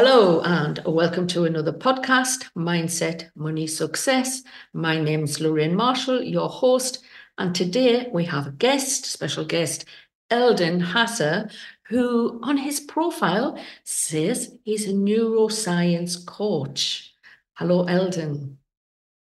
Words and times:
Hello, 0.00 0.40
and 0.42 0.80
welcome 0.86 1.26
to 1.26 1.44
another 1.44 1.72
podcast, 1.72 2.48
Mindset 2.56 3.30
Money 3.34 3.66
Success. 3.66 4.44
My 4.72 5.00
name 5.00 5.24
is 5.24 5.40
Lorraine 5.40 5.74
Marshall, 5.74 6.22
your 6.22 6.48
host, 6.48 7.00
and 7.36 7.52
today 7.52 8.06
we 8.12 8.24
have 8.26 8.46
a 8.46 8.52
guest, 8.52 9.06
special 9.06 9.44
guest, 9.44 9.86
Eldon 10.30 10.80
Hasser, 10.80 11.52
who 11.88 12.38
on 12.44 12.58
his 12.58 12.78
profile 12.78 13.58
says 13.82 14.56
he's 14.62 14.86
a 14.86 14.92
neuroscience 14.92 16.24
coach. 16.24 17.12
Hello, 17.54 17.82
Eldon. 17.86 18.58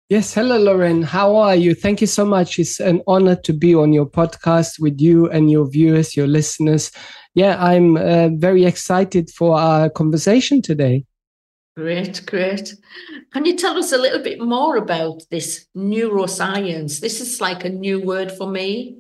Yes, 0.09 0.34
hello, 0.34 0.57
Lauren. 0.57 1.02
How 1.02 1.35
are 1.35 1.55
you? 1.55 1.73
Thank 1.73 2.02
you 2.02 2.07
so 2.07 2.23
much. 2.23 2.59
It's 2.59 2.80
an 2.80 3.02
honor 3.07 3.35
to 3.35 3.52
be 3.52 3.73
on 3.73 3.94
your 3.94 4.05
podcast 4.05 4.80
with 4.80 5.02
you 5.02 5.27
and 5.31 5.52
your 5.52 5.67
viewers, 5.70 6.16
your 6.16 6.27
listeners. 6.27 6.91
Yeah, 7.38 7.64
I'm 7.64 7.98
uh, 7.98 8.30
very 8.30 8.66
excited 8.66 9.30
for 9.30 9.59
our 9.59 9.91
conversation 9.91 10.59
today. 10.59 11.05
Great, 11.76 12.26
great. 12.26 12.73
Can 13.32 13.46
you 13.46 13.55
tell 13.55 13.77
us 13.77 13.91
a 13.91 13.98
little 14.00 14.23
bit 14.23 14.41
more 14.41 14.76
about 14.76 15.22
this 15.30 15.68
neuroscience? 15.77 17.00
This 17.00 17.22
is 17.22 17.40
like 17.40 17.63
a 17.63 17.70
new 17.70 18.02
word 18.02 18.32
for 18.32 18.50
me. 18.50 18.98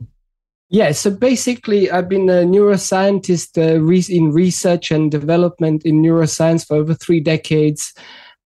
Yeah, 0.69 0.91
so 0.91 1.09
basically, 1.09 1.89
I've 1.89 2.09
been 2.09 2.29
a 2.29 2.43
neuroscientist 2.43 3.57
uh, 3.57 4.15
in 4.15 4.31
research 4.31 4.91
and 4.91 5.09
development 5.09 5.83
in 5.83 6.03
neuroscience 6.03 6.67
for 6.67 6.77
over 6.77 6.93
three 6.93 7.21
decades. 7.21 7.91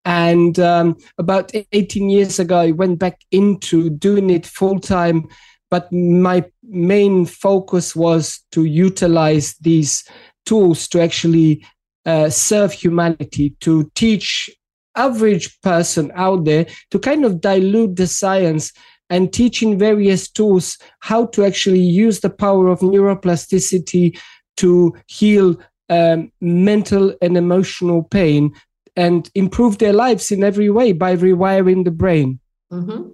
And 0.06 0.58
um, 0.58 0.96
about 1.18 1.52
18 1.74 2.10
years 2.10 2.40
ago, 2.40 2.60
I 2.60 2.72
went 2.72 2.98
back 2.98 3.20
into 3.32 3.90
doing 3.90 4.30
it 4.30 4.46
full 4.46 4.80
time. 4.80 5.28
But 5.72 5.92
my 5.92 6.46
main 6.62 7.26
focus 7.26 7.96
was 7.96 8.40
to 8.52 8.66
utilize 8.66 9.56
these 9.62 10.04
tools 10.46 10.88
to 10.90 11.02
actually 11.02 11.66
uh, 12.06 12.30
serve 12.30 12.74
humanity, 12.74 13.56
to 13.62 13.90
teach 13.96 14.50
average 14.96 15.60
person 15.62 16.12
out 16.16 16.44
there 16.46 16.66
to 16.90 17.00
kind 17.00 17.26
of 17.26 17.42
dilute 17.42 17.96
the 17.96 18.08
science 18.08 18.74
and 19.10 19.34
teaching 19.34 19.78
various 19.78 20.30
tools 20.30 20.78
how 21.00 21.26
to 21.28 21.44
actually 21.44 21.80
use 21.80 22.20
the 22.20 22.30
power 22.30 22.68
of 22.68 22.80
neuroplasticity 22.80 24.18
to 24.58 24.94
heal 25.08 25.58
um, 25.90 26.32
mental 26.40 27.14
and 27.22 27.38
emotional 27.38 28.04
pain 28.04 28.54
and 28.96 29.30
improve 29.36 29.78
their 29.78 29.94
lives 29.94 30.32
in 30.32 30.44
every 30.44 30.70
way 30.70 30.92
by 30.92 31.16
rewiring 31.16 31.84
the 31.84 31.92
brain. 31.92 32.40
Mm-hmm. 32.72 33.10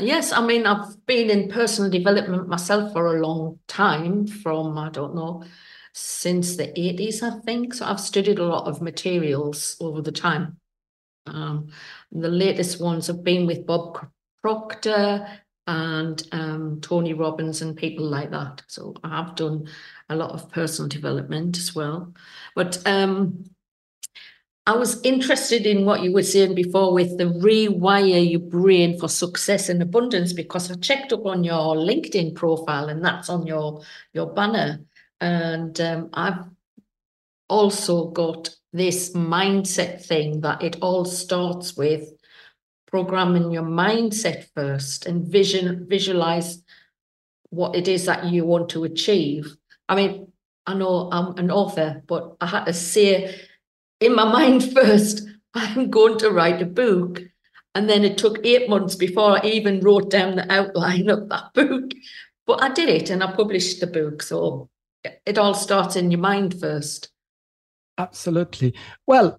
Yes, 0.00 0.32
I 0.32 0.44
mean, 0.44 0.66
I've 0.66 1.04
been 1.06 1.30
in 1.30 1.48
personal 1.48 1.90
development 1.90 2.48
myself 2.48 2.92
for 2.92 3.16
a 3.16 3.20
long 3.26 3.58
time, 3.68 4.26
from, 4.26 4.78
I 4.78 4.90
don't 4.90 5.14
know, 5.14 5.44
since 5.92 6.56
the 6.56 6.78
80s, 6.78 7.22
I 7.22 7.38
think. 7.40 7.74
So 7.74 7.86
I've 7.86 8.00
studied 8.00 8.38
a 8.38 8.44
lot 8.44 8.66
of 8.66 8.82
materials 8.82 9.76
over 9.80 10.00
the 10.02 10.12
time. 10.12 10.58
Um, 11.26 11.68
the 12.12 12.28
latest 12.28 12.80
ones 12.80 13.06
have 13.08 13.22
been 13.22 13.46
with 13.46 13.66
Bob 13.66 14.06
Proctor 14.42 15.26
and 15.66 16.22
um, 16.32 16.80
Tony 16.80 17.12
Robbins 17.12 17.60
and 17.60 17.76
people 17.76 18.06
like 18.06 18.30
that. 18.30 18.62
So 18.68 18.94
I 19.04 19.16
have 19.22 19.36
done 19.36 19.68
a 20.08 20.16
lot 20.16 20.30
of 20.30 20.50
personal 20.50 20.88
development 20.88 21.58
as 21.58 21.74
well. 21.74 22.14
But 22.54 22.86
um, 22.86 23.44
I 24.68 24.76
was 24.76 25.00
interested 25.02 25.64
in 25.64 25.86
what 25.86 26.02
you 26.02 26.12
were 26.12 26.22
saying 26.22 26.54
before 26.54 26.92
with 26.92 27.16
the 27.16 27.24
rewire 27.24 28.30
your 28.30 28.40
brain 28.40 28.98
for 28.98 29.08
success 29.08 29.70
and 29.70 29.80
abundance 29.80 30.34
because 30.34 30.70
I 30.70 30.74
checked 30.74 31.10
up 31.10 31.24
on 31.24 31.42
your 31.42 31.74
LinkedIn 31.74 32.34
profile 32.34 32.90
and 32.90 33.02
that's 33.02 33.30
on 33.30 33.46
your 33.46 33.82
your 34.12 34.26
banner. 34.34 34.80
And 35.22 35.80
um, 35.80 36.10
I've 36.12 36.44
also 37.48 38.10
got 38.10 38.50
this 38.74 39.12
mindset 39.12 40.04
thing 40.04 40.42
that 40.42 40.62
it 40.62 40.76
all 40.82 41.06
starts 41.06 41.74
with 41.74 42.12
programming 42.88 43.50
your 43.50 43.62
mindset 43.62 44.48
first 44.54 45.06
and 45.06 45.26
vision 45.26 45.86
visualize 45.88 46.62
what 47.48 47.74
it 47.74 47.88
is 47.88 48.04
that 48.04 48.26
you 48.26 48.44
want 48.44 48.68
to 48.68 48.84
achieve. 48.84 49.56
I 49.88 49.94
mean, 49.96 50.30
I 50.66 50.74
know 50.74 51.08
I'm 51.10 51.38
an 51.38 51.50
author, 51.50 52.02
but 52.06 52.36
I 52.42 52.44
had 52.44 52.66
to 52.66 52.74
say 52.74 53.46
in 54.00 54.14
my 54.14 54.24
mind 54.32 54.72
first, 54.72 55.26
I'm 55.54 55.90
going 55.90 56.18
to 56.18 56.30
write 56.30 56.62
a 56.62 56.66
book. 56.66 57.20
And 57.74 57.88
then 57.88 58.04
it 58.04 58.18
took 58.18 58.44
eight 58.44 58.68
months 58.68 58.94
before 58.94 59.38
I 59.38 59.46
even 59.46 59.80
wrote 59.80 60.10
down 60.10 60.36
the 60.36 60.50
outline 60.52 61.08
of 61.08 61.28
that 61.28 61.44
book. 61.54 61.92
But 62.46 62.62
I 62.62 62.70
did 62.70 62.88
it 62.88 63.10
and 63.10 63.22
I 63.22 63.32
published 63.32 63.80
the 63.80 63.86
book. 63.86 64.22
So 64.22 64.68
it 65.26 65.38
all 65.38 65.54
starts 65.54 65.96
in 65.96 66.10
your 66.10 66.20
mind 66.20 66.58
first. 66.58 67.10
Absolutely. 67.98 68.74
Well, 69.06 69.38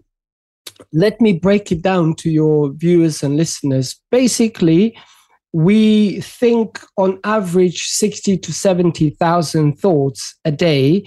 let 0.94 1.20
me 1.20 1.34
break 1.34 1.72
it 1.72 1.82
down 1.82 2.16
to 2.16 2.30
your 2.30 2.72
viewers 2.72 3.24
and 3.24 3.36
listeners. 3.36 4.00
Basically, 4.12 4.98
we 5.52 6.22
think 6.22 6.80
on 6.98 7.20
average 7.24 7.88
60 7.88 8.38
to 8.38 8.54
70,000 8.54 9.80
thoughts 9.80 10.36
a 10.46 10.52
day 10.52 11.04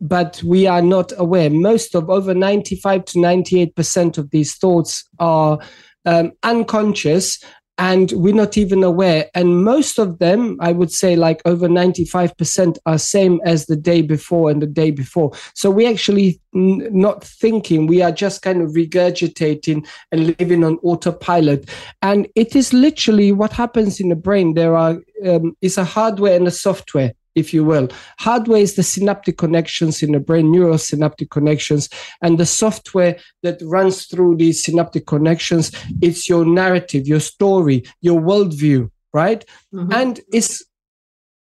but 0.00 0.42
we 0.42 0.66
are 0.66 0.82
not 0.82 1.12
aware. 1.16 1.50
Most 1.50 1.94
of 1.94 2.10
over 2.10 2.34
95 2.34 3.04
to 3.06 3.18
98% 3.18 4.18
of 4.18 4.30
these 4.30 4.56
thoughts 4.56 5.04
are 5.18 5.58
um, 6.04 6.32
unconscious 6.42 7.42
and 7.78 8.12
we're 8.12 8.34
not 8.34 8.56
even 8.56 8.82
aware. 8.82 9.28
And 9.34 9.62
most 9.62 9.98
of 9.98 10.18
them, 10.18 10.56
I 10.60 10.72
would 10.72 10.90
say 10.90 11.14
like 11.14 11.42
over 11.44 11.68
95% 11.68 12.78
are 12.86 12.98
same 12.98 13.40
as 13.44 13.66
the 13.66 13.76
day 13.76 14.00
before 14.00 14.50
and 14.50 14.62
the 14.62 14.66
day 14.66 14.90
before. 14.90 15.32
So 15.54 15.70
we 15.70 15.86
actually 15.86 16.40
n- 16.54 16.88
not 16.90 17.22
thinking, 17.22 17.86
we 17.86 18.00
are 18.00 18.12
just 18.12 18.40
kind 18.40 18.62
of 18.62 18.70
regurgitating 18.70 19.86
and 20.10 20.38
living 20.38 20.64
on 20.64 20.78
autopilot. 20.82 21.68
And 22.00 22.26
it 22.34 22.56
is 22.56 22.72
literally 22.72 23.32
what 23.32 23.52
happens 23.52 24.00
in 24.00 24.08
the 24.08 24.16
brain. 24.16 24.54
There 24.54 24.76
are, 24.76 24.98
um, 25.26 25.54
is 25.60 25.76
a 25.76 25.84
hardware 25.84 26.36
and 26.36 26.46
a 26.46 26.52
software 26.52 27.12
if 27.36 27.54
you 27.54 27.62
will. 27.64 27.88
Hardware 28.18 28.60
is 28.60 28.74
the 28.74 28.82
synaptic 28.82 29.38
connections 29.38 30.02
in 30.02 30.12
the 30.12 30.20
brain, 30.20 30.46
neurosynaptic 30.46 31.30
connections, 31.30 31.88
and 32.22 32.38
the 32.38 32.46
software 32.46 33.16
that 33.42 33.60
runs 33.62 34.06
through 34.06 34.36
these 34.36 34.64
synaptic 34.64 35.06
connections. 35.06 35.70
It's 36.02 36.28
your 36.28 36.44
narrative, 36.44 37.06
your 37.06 37.20
story, 37.20 37.84
your 38.00 38.20
worldview, 38.20 38.90
right? 39.12 39.44
Mm-hmm. 39.72 39.92
And 39.92 40.20
it's 40.32 40.64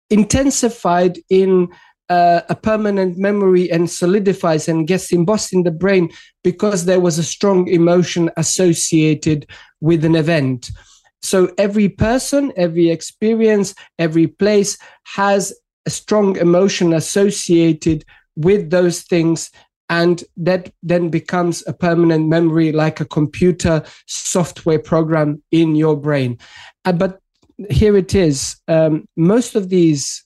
intensified 0.09 1.17
in 1.29 1.69
uh, 2.09 2.41
a 2.49 2.55
permanent 2.55 3.17
memory 3.17 3.71
and 3.71 3.89
solidifies 3.89 4.67
and 4.67 4.87
gets 4.87 5.11
embossed 5.11 5.53
in 5.53 5.63
the 5.63 5.71
brain 5.71 6.11
because 6.43 6.85
there 6.85 6.99
was 6.99 7.17
a 7.17 7.23
strong 7.23 7.67
emotion 7.67 8.29
associated 8.37 9.47
with 9.81 10.05
an 10.05 10.15
event. 10.15 10.69
So 11.23 11.51
every 11.57 11.89
person, 11.89 12.53
every 12.55 12.91
experience, 12.91 13.73
every 13.97 14.27
place 14.27 14.77
has 15.15 15.51
a 15.85 15.89
strong 15.89 16.37
emotion 16.37 16.93
associated 16.93 18.03
with 18.35 18.69
those 18.69 19.01
things 19.01 19.51
and 19.89 20.23
that 20.35 20.71
then 20.81 21.09
becomes 21.09 21.63
a 21.67 21.73
permanent 21.73 22.27
memory 22.27 22.71
like 22.71 22.99
a 22.99 23.05
computer 23.05 23.83
software 24.07 24.79
program 24.79 25.41
in 25.51 25.75
your 25.75 25.95
brain. 25.95 26.37
Uh, 26.85 26.91
but 26.91 27.19
here 27.69 27.95
it 27.95 28.15
is. 28.15 28.55
Um, 28.67 29.07
most 29.15 29.55
of 29.55 29.69
these 29.69 30.25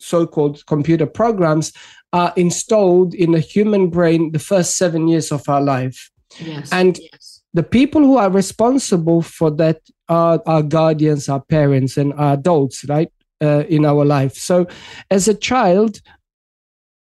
so-called 0.00 0.64
computer 0.66 1.06
programs 1.06 1.72
are 2.12 2.32
installed 2.36 3.14
in 3.14 3.32
the 3.32 3.40
human 3.40 3.90
brain 3.90 4.32
the 4.32 4.38
first 4.38 4.76
seven 4.76 5.08
years 5.08 5.30
of 5.30 5.48
our 5.48 5.60
life. 5.60 6.10
Yes, 6.40 6.70
and 6.72 6.98
yes. 6.98 7.42
the 7.52 7.62
people 7.62 8.02
who 8.02 8.16
are 8.16 8.30
responsible 8.30 9.22
for 9.22 9.50
that 9.52 9.80
are 10.08 10.40
our 10.46 10.62
guardians 10.62 11.28
our 11.28 11.40
parents 11.40 11.96
and 11.96 12.12
our 12.14 12.34
adults 12.34 12.84
right 12.84 13.10
uh, 13.40 13.64
in 13.68 13.84
our 13.84 14.04
life. 14.04 14.34
So, 14.34 14.66
as 15.10 15.28
a 15.28 15.34
child, 15.34 16.00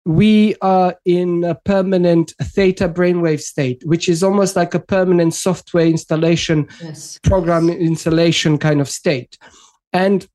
we 0.05 0.55
are 0.61 0.95
in 1.05 1.43
a 1.43 1.55
permanent 1.55 2.33
theta 2.41 2.89
brainwave 2.89 3.41
state, 3.41 3.83
which 3.85 4.09
is 4.09 4.23
almost 4.23 4.55
like 4.55 4.73
a 4.73 4.79
permanent 4.79 5.33
software 5.33 5.85
installation, 5.85 6.67
yes. 6.81 7.19
program 7.23 7.69
installation 7.69 8.57
kind 8.57 8.81
of 8.81 8.89
state. 8.89 9.37
And 9.93 10.27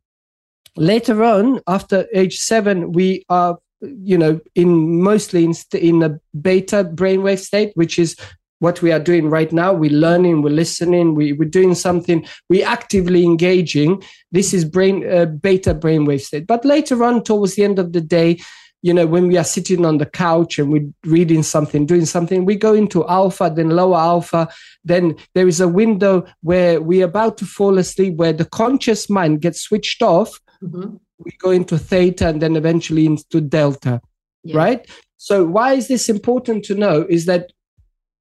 later 0.77 1.25
on, 1.25 1.61
after 1.67 2.07
age 2.15 2.39
seven, 2.39 2.93
we 2.93 3.25
are 3.29 3.59
you 3.83 4.17
know 4.17 4.41
in 4.55 5.03
mostly 5.03 5.45
in, 5.45 5.55
in 5.75 6.03
a 6.03 6.19
beta 6.41 6.83
brainwave 6.95 7.39
state 7.39 7.73
which 7.75 7.99
is 7.99 8.17
what 8.59 8.83
we 8.83 8.93
are 8.93 8.99
doing 8.99 9.29
right 9.29 9.53
now. 9.53 9.73
We're 9.73 9.91
learning, 9.91 10.43
we're 10.43 10.51
listening, 10.51 11.15
we, 11.15 11.33
we're 11.33 11.49
doing 11.49 11.75
something, 11.75 12.27
we're 12.49 12.67
actively 12.67 13.25
engaging. 13.25 14.03
This 14.33 14.55
is 14.55 14.65
brain 14.65 15.09
uh, 15.09 15.27
beta 15.27 15.75
brainwave 15.75 16.23
state. 16.23 16.47
But 16.47 16.65
later 16.65 17.05
on, 17.05 17.23
towards 17.23 17.55
the 17.55 17.65
end 17.65 17.79
of 17.79 17.93
the 17.93 18.01
day, 18.01 18.39
you 18.83 18.95
know, 18.95 19.07
when 19.07 19.27
we 19.27 19.37
are 19.37 19.45
sitting 19.45 19.85
on 19.85 19.99
the 19.99 20.07
couch 20.07 20.59
and 20.59 20.71
we're 20.71 20.89
reading 21.05 21.43
something, 21.43 21.87
doing 21.87 22.07
something, 22.07 22.45
we 22.45 22.55
go 22.55 22.73
into 22.73 23.07
alpha, 23.09 23.53
then 23.55 23.71
lower 23.71 23.97
alpha. 23.99 24.49
Then 24.85 25.17
there 25.35 25.49
is 25.49 25.61
a 25.61 25.69
window 25.69 26.25
where 26.43 26.81
we're 26.81 27.07
about 27.07 27.37
to 27.39 27.47
fall 27.47 27.79
asleep, 27.79 28.15
where 28.15 28.33
the 28.33 28.45
conscious 28.45 29.11
mind 29.11 29.41
gets 29.41 29.61
switched 29.61 30.03
off. 30.03 30.39
Mm-hmm. 30.63 30.97
We 31.19 31.33
go 31.41 31.51
into 31.51 31.79
theta 31.79 32.29
and 32.29 32.41
then 32.41 32.55
eventually 32.55 33.07
into 33.07 33.41
delta, 33.41 34.01
yeah. 34.45 34.57
right? 34.57 34.87
So, 35.17 35.45
why 35.45 35.73
is 35.73 35.89
this 35.89 36.09
important 36.09 36.65
to 36.67 36.75
know? 36.75 37.07
Is 37.09 37.27
that 37.27 37.51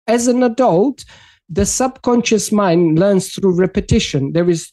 as 0.08 0.28
an 0.28 0.44
adult, 0.44 1.06
the 1.50 1.66
subconscious 1.66 2.52
mind 2.52 2.98
learns 3.00 3.34
through 3.34 3.56
repetition. 3.56 4.34
There 4.34 4.50
is, 4.50 4.72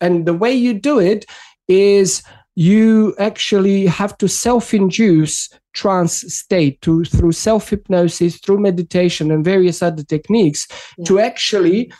and 0.00 0.26
the 0.26 0.34
way 0.34 0.52
you 0.52 0.74
do 0.74 0.98
it 0.98 1.26
is 1.68 2.22
you 2.54 3.14
actually 3.18 3.86
have 3.86 4.16
to 4.18 4.28
self-induce 4.28 5.48
trance 5.72 6.20
state 6.34 6.80
to 6.82 7.04
through 7.04 7.32
self-hypnosis 7.32 8.38
through 8.40 8.60
meditation 8.60 9.30
and 9.30 9.42
various 9.42 9.82
other 9.82 10.02
techniques 10.02 10.66
yeah. 10.98 11.04
to 11.06 11.18
actually 11.18 11.90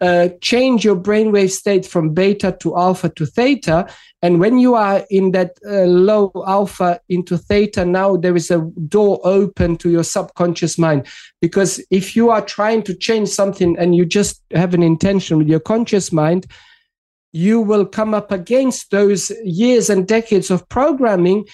uh, 0.00 0.28
change 0.40 0.84
your 0.84 0.96
brainwave 0.96 1.50
state 1.50 1.84
from 1.84 2.14
beta 2.14 2.56
to 2.60 2.76
alpha 2.76 3.08
to 3.10 3.26
theta 3.26 3.86
and 4.22 4.40
when 4.40 4.58
you 4.58 4.74
are 4.74 5.04
in 5.10 5.32
that 5.32 5.58
uh, 5.66 5.84
low 5.84 6.32
alpha 6.46 6.98
into 7.08 7.36
theta 7.36 7.84
now 7.84 8.16
there 8.16 8.34
is 8.34 8.50
a 8.50 8.60
door 8.88 9.20
open 9.24 9.76
to 9.76 9.90
your 9.90 10.04
subconscious 10.04 10.78
mind 10.78 11.06
because 11.40 11.84
if 11.90 12.16
you 12.16 12.30
are 12.30 12.40
trying 12.40 12.82
to 12.82 12.94
change 12.94 13.28
something 13.28 13.76
and 13.78 13.94
you 13.94 14.06
just 14.06 14.42
have 14.52 14.72
an 14.74 14.82
intention 14.82 15.36
with 15.36 15.48
your 15.48 15.60
conscious 15.60 16.10
mind 16.12 16.46
you 17.32 17.60
will 17.60 17.86
come 17.86 18.14
up 18.14 18.32
against 18.32 18.90
those 18.90 19.30
years 19.44 19.90
and 19.90 20.08
decades 20.08 20.50
of 20.50 20.68
programming 20.68 21.44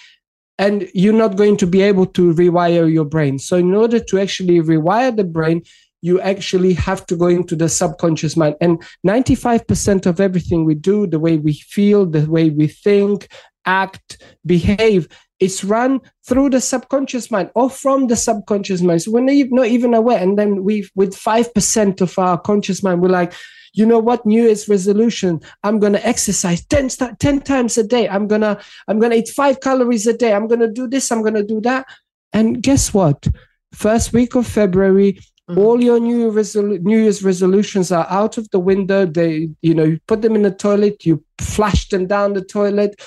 and 0.58 0.88
you're 0.94 1.12
not 1.12 1.36
going 1.36 1.56
to 1.58 1.66
be 1.66 1.82
able 1.82 2.06
to 2.06 2.32
rewire 2.32 2.90
your 2.90 3.04
brain. 3.04 3.38
So, 3.38 3.56
in 3.56 3.74
order 3.74 4.00
to 4.00 4.18
actually 4.18 4.60
rewire 4.60 5.14
the 5.14 5.24
brain, 5.24 5.62
you 6.02 6.20
actually 6.20 6.74
have 6.74 7.06
to 7.06 7.16
go 7.16 7.26
into 7.26 7.56
the 7.56 7.68
subconscious 7.68 8.36
mind. 8.36 8.56
And 8.60 8.82
95% 9.06 10.06
of 10.06 10.20
everything 10.20 10.64
we 10.64 10.74
do, 10.74 11.06
the 11.06 11.18
way 11.18 11.38
we 11.38 11.54
feel, 11.54 12.06
the 12.06 12.30
way 12.30 12.50
we 12.50 12.68
think, 12.68 13.28
act, 13.64 14.22
behave, 14.44 15.08
it's 15.40 15.64
run 15.64 16.00
through 16.26 16.50
the 16.50 16.60
subconscious 16.60 17.30
mind 17.30 17.50
or 17.54 17.68
from 17.68 18.06
the 18.06 18.16
subconscious 18.16 18.80
mind. 18.80 19.02
So 19.02 19.10
we're 19.10 19.20
not 19.20 19.66
even 19.66 19.94
aware. 19.94 20.22
And 20.22 20.38
then 20.38 20.64
we, 20.64 20.88
with 20.94 21.14
5% 21.14 22.00
of 22.00 22.18
our 22.18 22.38
conscious 22.38 22.82
mind, 22.82 23.02
we're 23.02 23.08
like, 23.08 23.34
you 23.74 23.84
know 23.84 23.98
what? 23.98 24.24
New 24.24 24.44
year's 24.44 24.68
resolution. 24.68 25.40
I'm 25.62 25.78
going 25.78 25.92
to 25.92 26.06
exercise 26.06 26.64
10, 26.64 26.88
10 27.18 27.40
times 27.42 27.76
a 27.76 27.86
day. 27.86 28.08
I'm 28.08 28.26
going 28.26 28.40
to 28.40 28.58
i'm 28.88 28.98
going 28.98 29.12
to 29.12 29.18
eat 29.18 29.28
5 29.28 29.60
calories 29.60 30.06
a 30.06 30.16
day. 30.16 30.32
I'm 30.32 30.46
going 30.48 30.60
to 30.60 30.70
do 30.70 30.88
this. 30.88 31.12
I'm 31.12 31.20
going 31.20 31.34
to 31.34 31.44
do 31.44 31.60
that. 31.60 31.86
And 32.32 32.62
guess 32.62 32.94
what? 32.94 33.26
First 33.74 34.14
week 34.14 34.34
of 34.34 34.46
february 34.46 35.18
mm-hmm. 35.48 35.58
all 35.58 35.82
your 35.82 36.00
new 36.00 36.30
resolu- 36.30 36.80
new 36.80 36.98
year's 36.98 37.22
resolutions 37.22 37.92
are 37.92 38.06
out 38.08 38.38
of 38.38 38.50
the 38.50 38.58
window. 38.58 39.06
They 39.06 39.50
you 39.62 39.74
know 39.74 39.84
you 39.84 40.00
put 40.06 40.22
them 40.22 40.34
in 40.34 40.42
the 40.42 40.50
toilet 40.50 41.04
you 41.04 41.24
flush 41.38 41.88
them 41.88 42.06
down 42.06 42.32
the 42.32 42.44
toilet 42.44 43.00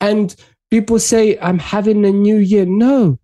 and 0.00 0.34
people 0.70 0.98
say 0.98 1.38
i'm 1.38 1.58
having 1.58 2.04
a 2.04 2.10
new 2.10 2.36
year. 2.36 2.66
No. 2.66 3.18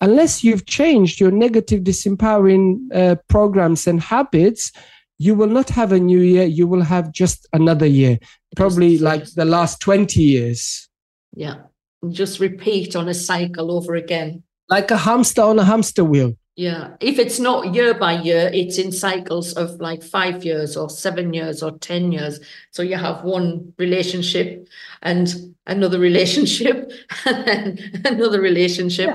Unless 0.00 0.44
you've 0.44 0.66
changed 0.66 1.20
your 1.20 1.30
negative 1.30 1.82
disempowering 1.82 2.80
uh, 2.94 3.16
programs 3.28 3.86
and 3.86 4.00
habits 4.00 4.72
you 5.18 5.34
will 5.34 5.48
not 5.48 5.70
have 5.70 5.92
a 5.92 5.98
new 5.98 6.20
year. 6.20 6.44
You 6.44 6.66
will 6.66 6.82
have 6.82 7.12
just 7.12 7.46
another 7.52 7.86
year. 7.86 8.18
Probably 8.54 8.98
like 8.98 9.24
the 9.32 9.44
last 9.44 9.80
20 9.80 10.22
years. 10.22 10.88
Yeah. 11.34 11.56
Just 12.10 12.38
repeat 12.38 12.94
on 12.94 13.08
a 13.08 13.14
cycle 13.14 13.72
over 13.72 13.94
again. 13.94 14.42
Like 14.68 14.90
a 14.90 14.96
hamster 14.96 15.42
on 15.42 15.58
a 15.58 15.64
hamster 15.64 16.04
wheel 16.04 16.36
yeah 16.56 16.96
if 17.00 17.18
it's 17.18 17.38
not 17.38 17.74
year 17.74 17.94
by 17.94 18.12
year 18.20 18.50
it's 18.52 18.78
in 18.78 18.90
cycles 18.90 19.52
of 19.54 19.80
like 19.80 20.02
five 20.02 20.44
years 20.44 20.76
or 20.76 20.90
seven 20.90 21.32
years 21.32 21.62
or 21.62 21.72
ten 21.78 22.12
years 22.12 22.40
so 22.70 22.82
you 22.82 22.96
have 22.96 23.22
one 23.22 23.72
relationship 23.78 24.66
and 25.02 25.54
another 25.66 25.98
relationship 25.98 26.90
and 27.26 27.78
another 28.04 28.40
relationship 28.40 29.06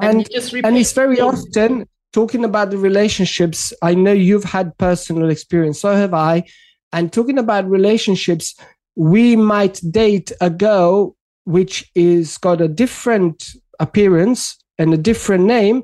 yeah. 0.00 0.08
and, 0.08 0.28
and, 0.32 0.54
and 0.64 0.76
it's 0.76 0.92
very 0.92 1.20
often 1.20 1.86
talking 2.14 2.44
about 2.44 2.70
the 2.70 2.78
relationships, 2.78 3.72
I 3.82 3.94
know 3.94 4.12
you've 4.12 4.44
had 4.44 4.78
personal 4.78 5.30
experience, 5.30 5.80
so 5.80 5.94
have 5.94 6.14
I. 6.14 6.44
And 6.92 7.12
talking 7.12 7.38
about 7.38 7.68
relationships, 7.68 8.54
we 8.94 9.34
might 9.34 9.80
date 9.90 10.30
a 10.40 10.48
girl 10.48 11.16
which 11.44 11.90
is 11.96 12.38
got 12.38 12.60
a 12.60 12.68
different 12.68 13.44
appearance 13.80 14.56
and 14.78 14.94
a 14.94 14.96
different 14.96 15.44
name, 15.44 15.82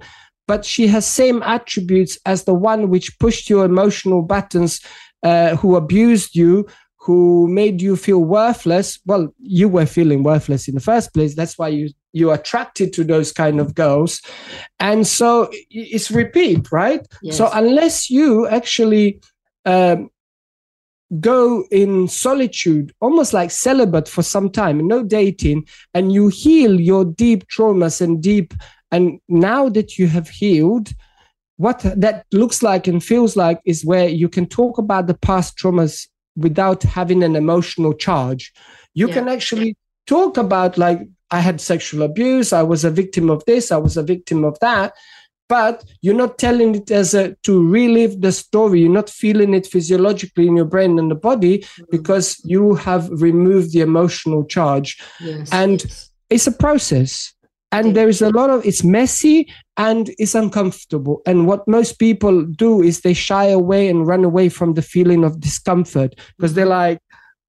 but 0.50 0.64
she 0.64 0.88
has 0.88 1.06
same 1.06 1.44
attributes 1.44 2.19
as 2.26 2.43
the 2.43 2.52
one 2.70 2.91
which 2.91 3.17
pushed 3.20 3.49
your 3.49 3.64
emotional 3.64 4.20
buttons, 4.20 4.81
uh, 5.23 5.55
who 5.55 5.76
abused 5.76 6.35
you, 6.35 6.67
who 6.97 7.47
made 7.47 7.81
you 7.81 7.94
feel 7.94 8.25
worthless. 8.25 8.99
Well 9.06 9.32
you 9.38 9.69
were 9.69 9.87
feeling 9.87 10.25
worthless 10.25 10.67
in 10.67 10.75
the 10.75 10.81
first 10.81 11.14
place. 11.14 11.37
That's 11.37 11.56
why 11.56 11.69
you 11.69 11.91
you're 12.12 12.35
attracted 12.35 12.93
to 12.94 13.05
those 13.05 13.31
kind 13.31 13.61
of 13.61 13.76
girls. 13.76 14.20
And 14.81 15.06
so 15.06 15.49
it's 15.70 16.11
repeat 16.11 16.73
right? 16.73 17.06
Yes. 17.23 17.37
so 17.37 17.49
unless 17.52 18.11
you 18.11 18.49
actually 18.49 19.20
um, 19.67 20.11
go 21.19 21.65
in 21.73 22.07
solitude 22.07 22.93
almost 23.01 23.33
like 23.33 23.51
celibate 23.51 24.09
for 24.09 24.23
some 24.23 24.49
time 24.49 24.87
no 24.87 25.03
dating 25.03 25.67
and 25.93 26.12
you 26.12 26.29
heal 26.29 26.81
your 26.81 27.05
deep 27.05 27.45
traumas 27.49 28.01
and 28.01 28.23
deep 28.23 28.55
and 28.93 29.19
now 29.29 29.69
that 29.69 29.99
you 29.99 30.07
have 30.07 30.29
healed 30.29 30.91
what 31.61 31.81
that 31.95 32.25
looks 32.33 32.62
like 32.62 32.87
and 32.87 33.05
feels 33.05 33.37
like 33.37 33.61
is 33.67 33.85
where 33.85 34.09
you 34.09 34.31
can 34.31 34.47
talk 34.47 34.79
about 34.79 35.07
the 35.07 35.15
past 35.15 35.59
traumas 35.59 36.09
without 36.35 36.83
having 36.83 37.23
an 37.23 37.37
emotional 37.37 37.93
charge. 37.93 38.51
You 38.95 39.09
yeah. 39.09 39.15
can 39.15 39.29
actually 39.29 39.77
talk 40.07 40.39
about, 40.39 40.79
like, 40.79 41.01
I 41.31 41.41
had 41.41 41.61
sexual 41.61 42.03
abuse, 42.03 42.55
I 42.55 42.62
was 42.62 42.83
a 42.83 42.91
victim 42.91 43.29
of 43.29 43.45
this, 43.45 43.71
I 43.71 43.77
was 43.77 43.99
a 43.99 44.03
victim 44.03 44.43
of 44.43 44.59
that. 44.61 44.95
But 45.50 45.85
you're 46.00 46.14
not 46.14 46.38
telling 46.38 46.76
it 46.76 46.91
as 46.91 47.12
a 47.12 47.35
to 47.43 47.69
relive 47.69 48.20
the 48.23 48.32
story. 48.32 48.81
You're 48.81 48.99
not 49.00 49.11
feeling 49.11 49.52
it 49.52 49.67
physiologically 49.67 50.47
in 50.47 50.56
your 50.56 50.70
brain 50.75 50.99
and 50.99 51.11
the 51.11 51.17
body 51.17 51.58
mm-hmm. 51.58 51.85
because 51.91 52.41
you 52.44 52.76
have 52.76 53.11
removed 53.11 53.73
the 53.73 53.81
emotional 53.81 54.44
charge. 54.44 54.99
Yes, 55.20 55.52
and 55.52 55.82
yes. 55.82 56.11
it's 56.31 56.47
a 56.47 56.52
process 56.52 57.35
and 57.73 57.94
there 57.94 58.08
is 58.08 58.20
a 58.20 58.31
lot 58.31 58.50
of 58.50 58.64
it's 58.64 58.82
messy 58.82 59.49
and 59.76 60.11
it's 60.19 60.35
uncomfortable 60.35 61.23
and 61.26 61.47
what 61.47 61.67
most 61.69 61.99
people 61.99 62.44
do 62.44 62.82
is 62.82 63.00
they 63.00 63.14
shy 63.14 63.47
away 63.47 63.88
and 63.88 64.06
run 64.06 64.25
away 64.25 64.49
from 64.49 64.75
the 64.75 64.82
feeling 64.82 65.25
of 65.25 65.41
discomfort 65.41 66.14
because 66.37 66.55
they're 66.55 66.67
like 66.67 67.00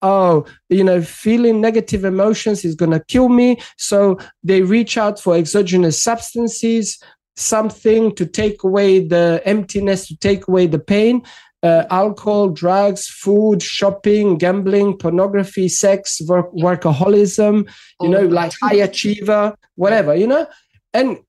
oh 0.01 0.45
you 0.69 0.83
know 0.83 1.01
feeling 1.01 1.61
negative 1.61 2.05
emotions 2.05 2.63
is 2.65 2.75
going 2.75 2.91
to 2.91 3.03
kill 3.07 3.29
me 3.29 3.57
so 3.77 4.17
they 4.43 4.61
reach 4.61 4.97
out 4.97 5.19
for 5.19 5.35
exogenous 5.35 6.01
substances 6.01 7.01
something 7.35 8.13
to 8.15 8.25
take 8.25 8.63
away 8.63 9.05
the 9.05 9.41
emptiness 9.45 10.07
to 10.07 10.17
take 10.17 10.47
away 10.47 10.67
the 10.67 10.79
pain 10.79 11.23
uh, 11.63 11.85
alcohol, 11.89 12.49
drugs, 12.49 13.07
food, 13.07 13.61
shopping, 13.61 14.37
gambling, 14.37 14.97
pornography, 14.97 15.69
sex, 15.69 16.21
work, 16.27 16.51
workaholism, 16.53 17.69
you 18.01 18.09
know, 18.09 18.25
like 18.25 18.51
high 18.61 18.75
achiever, 18.75 19.55
whatever, 19.75 20.15
you 20.15 20.25
know? 20.25 20.47
And 20.93 21.19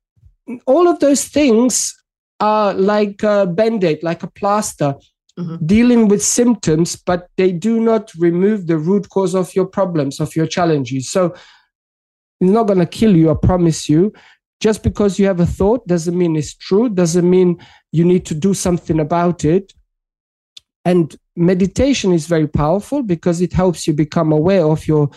all 0.66 0.88
of 0.88 1.00
those 1.00 1.24
things 1.24 1.94
are 2.40 2.72
like 2.72 3.22
a 3.22 3.46
band 3.46 3.84
aid, 3.84 4.02
like 4.02 4.22
a 4.22 4.30
plaster, 4.30 4.94
mm-hmm. 5.38 5.64
dealing 5.66 6.08
with 6.08 6.22
symptoms, 6.22 6.96
but 6.96 7.28
they 7.36 7.52
do 7.52 7.78
not 7.78 8.10
remove 8.14 8.66
the 8.66 8.78
root 8.78 9.10
cause 9.10 9.34
of 9.34 9.54
your 9.54 9.66
problems, 9.66 10.18
of 10.18 10.34
your 10.34 10.46
challenges. 10.46 11.10
So 11.10 11.26
it's 12.40 12.50
not 12.50 12.66
going 12.66 12.80
to 12.80 12.86
kill 12.86 13.14
you, 13.14 13.30
I 13.30 13.34
promise 13.34 13.88
you. 13.88 14.14
Just 14.62 14.84
because 14.84 15.18
you 15.18 15.26
have 15.26 15.40
a 15.40 15.46
thought 15.46 15.84
doesn't 15.88 16.16
mean 16.16 16.36
it's 16.36 16.54
true, 16.54 16.88
doesn't 16.88 17.28
mean 17.28 17.58
you 17.90 18.04
need 18.04 18.24
to 18.26 18.34
do 18.34 18.54
something 18.54 19.00
about 19.00 19.44
it. 19.44 19.72
And 20.84 21.16
meditation 21.34 22.12
is 22.12 22.28
very 22.28 22.46
powerful 22.46 23.02
because 23.02 23.40
it 23.40 23.52
helps 23.52 23.88
you 23.88 23.92
become 23.92 24.30
aware 24.30 24.64
of 24.64 24.86
your 24.86 25.10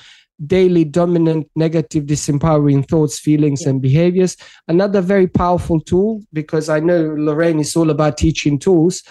daily 0.48 0.84
dominant 0.84 1.48
negative 1.56 2.06
disempowering 2.06 2.90
thoughts 2.90 3.20
feelings 3.20 3.62
yeah. 3.62 3.70
and 3.70 3.84
behaviors. 3.84 4.36
Another 4.68 5.00
very 5.00 5.28
powerful 5.28 5.80
tool 5.80 6.24
because 6.34 6.68
i 6.68 6.80
know 6.80 7.14
lorraine 7.16 7.60
is 7.60 7.76
all 7.76 7.92
about 7.92 8.18
teaching 8.18 8.58
tools 8.58 9.04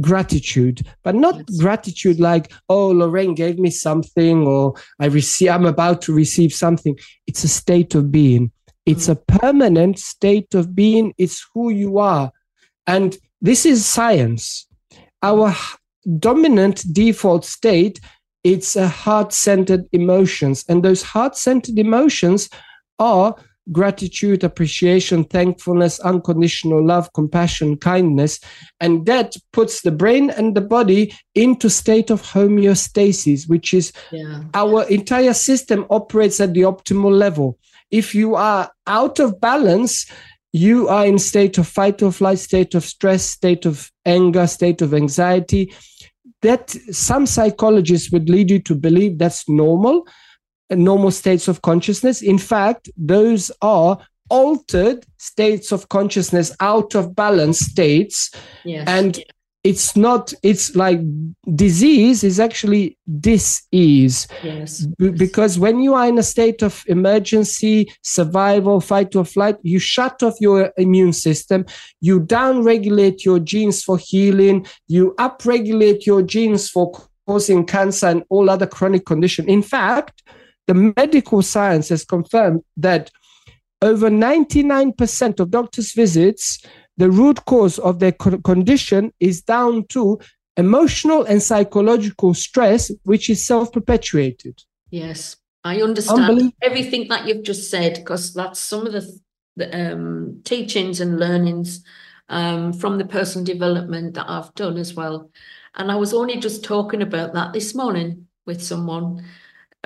gratitude. 0.00 0.86
But 1.04 1.16
not 1.16 1.36
yes. 1.36 1.60
gratitude 1.60 2.18
like 2.18 2.50
oh 2.70 2.88
lorraine 2.88 3.34
gave 3.34 3.58
me 3.58 3.70
something 3.70 4.46
or 4.46 4.72
i 4.98 5.06
receive 5.06 5.50
i'm 5.50 5.66
about 5.66 6.00
to 6.02 6.14
receive 6.14 6.54
something. 6.54 6.98
It's 7.26 7.44
a 7.44 7.48
state 7.48 7.94
of 7.94 8.10
being 8.10 8.52
it's 8.86 9.08
a 9.08 9.16
permanent 9.16 9.98
state 9.98 10.54
of 10.54 10.74
being. 10.74 11.14
It's 11.18 11.46
who 11.54 11.70
you 11.70 11.98
are. 11.98 12.32
And 12.86 13.16
this 13.40 13.64
is 13.64 13.86
science. 13.86 14.66
Our 15.22 15.54
dominant 16.18 16.84
default 16.92 17.44
state 17.44 18.00
it's 18.44 18.74
a 18.74 18.88
heart-centered 18.88 19.86
emotions. 19.92 20.64
And 20.68 20.82
those 20.82 21.02
heart-centered 21.02 21.78
emotions 21.78 22.48
are 22.98 23.36
gratitude 23.70 24.42
appreciation 24.42 25.22
thankfulness 25.22 26.00
unconditional 26.00 26.84
love 26.84 27.12
compassion 27.12 27.76
kindness. 27.76 28.40
And 28.80 29.06
that 29.06 29.36
puts 29.52 29.82
the 29.82 29.92
brain 29.92 30.30
and 30.30 30.56
the 30.56 30.60
body 30.60 31.14
into 31.36 31.70
state 31.70 32.10
of 32.10 32.22
homeostasis 32.22 33.48
which 33.48 33.72
is 33.72 33.92
yeah. 34.10 34.42
our 34.54 34.82
entire 34.88 35.32
system 35.32 35.86
operates 35.90 36.40
at 36.40 36.54
the 36.54 36.62
optimal 36.62 37.16
level 37.16 37.56
if 37.92 38.14
you 38.14 38.34
are 38.34 38.72
out 38.86 39.20
of 39.20 39.40
balance 39.40 40.06
you 40.52 40.88
are 40.88 41.06
in 41.06 41.18
state 41.18 41.58
of 41.58 41.66
fight 41.66 42.02
or 42.02 42.12
flight, 42.12 42.38
state 42.38 42.74
of 42.74 42.84
stress, 42.84 43.24
state 43.24 43.64
of 43.64 43.90
anger, 44.04 44.46
state 44.46 44.82
of 44.82 44.92
anxiety. 44.92 45.72
That 46.42 46.70
some 46.90 47.26
psychologists 47.26 48.12
would 48.12 48.28
lead 48.28 48.50
you 48.50 48.58
to 48.60 48.74
believe 48.74 49.18
that's 49.18 49.48
normal, 49.48 50.06
normal 50.70 51.10
states 51.10 51.48
of 51.48 51.62
consciousness. 51.62 52.20
In 52.20 52.38
fact, 52.38 52.90
those 52.96 53.50
are 53.62 53.98
altered 54.28 55.06
states 55.18 55.72
of 55.72 55.88
consciousness, 55.88 56.54
out 56.60 56.94
of 56.94 57.14
balance 57.14 57.60
states. 57.60 58.30
Yes. 58.64 58.88
And 58.88 59.24
it's 59.64 59.96
not 59.96 60.32
it's 60.42 60.74
like 60.74 61.00
disease 61.54 62.24
is 62.24 62.40
actually 62.40 62.98
disease. 63.20 64.26
Yes. 64.42 64.86
Because 64.98 65.58
when 65.58 65.80
you 65.80 65.94
are 65.94 66.08
in 66.08 66.18
a 66.18 66.22
state 66.22 66.62
of 66.62 66.82
emergency 66.88 67.92
survival 68.02 68.80
fight 68.80 69.14
or 69.14 69.24
flight 69.24 69.56
you 69.62 69.78
shut 69.78 70.22
off 70.22 70.34
your 70.40 70.72
immune 70.76 71.12
system 71.12 71.64
you 72.00 72.18
down 72.20 72.62
regulate 72.62 73.24
your 73.24 73.38
genes 73.38 73.82
for 73.82 73.98
healing 73.98 74.66
you 74.88 75.14
upregulate 75.18 76.06
your 76.06 76.22
genes 76.22 76.68
for 76.68 76.90
causing 77.26 77.64
cancer 77.64 78.08
and 78.08 78.24
all 78.30 78.50
other 78.50 78.66
chronic 78.66 79.06
condition. 79.06 79.48
In 79.48 79.62
fact 79.62 80.22
the 80.66 80.74
medical 80.96 81.42
science 81.42 81.88
has 81.88 82.04
confirmed 82.04 82.62
that 82.76 83.10
over 83.80 84.08
99% 84.08 85.40
of 85.40 85.50
doctors 85.50 85.92
visits 85.92 86.64
the 87.02 87.10
root 87.10 87.44
cause 87.46 87.80
of 87.80 87.98
their 87.98 88.12
condition 88.12 89.12
is 89.18 89.42
down 89.42 89.84
to 89.88 90.20
emotional 90.56 91.24
and 91.24 91.42
psychological 91.42 92.32
stress, 92.32 92.92
which 93.02 93.28
is 93.28 93.44
self 93.44 93.72
perpetuated. 93.72 94.62
Yes, 94.90 95.36
I 95.64 95.82
understand 95.82 96.52
everything 96.62 97.08
that 97.08 97.26
you've 97.26 97.42
just 97.42 97.68
said 97.68 97.94
because 97.96 98.32
that's 98.34 98.60
some 98.60 98.86
of 98.86 98.92
the, 98.92 99.18
the 99.56 99.92
um, 99.92 100.42
teachings 100.44 101.00
and 101.00 101.18
learnings 101.18 101.82
um, 102.28 102.72
from 102.72 102.98
the 102.98 103.04
personal 103.04 103.44
development 103.44 104.14
that 104.14 104.30
I've 104.30 104.54
done 104.54 104.76
as 104.76 104.94
well. 104.94 105.28
And 105.74 105.90
I 105.90 105.96
was 105.96 106.14
only 106.14 106.36
just 106.36 106.62
talking 106.62 107.02
about 107.02 107.34
that 107.34 107.52
this 107.52 107.74
morning 107.74 108.28
with 108.46 108.62
someone 108.62 109.24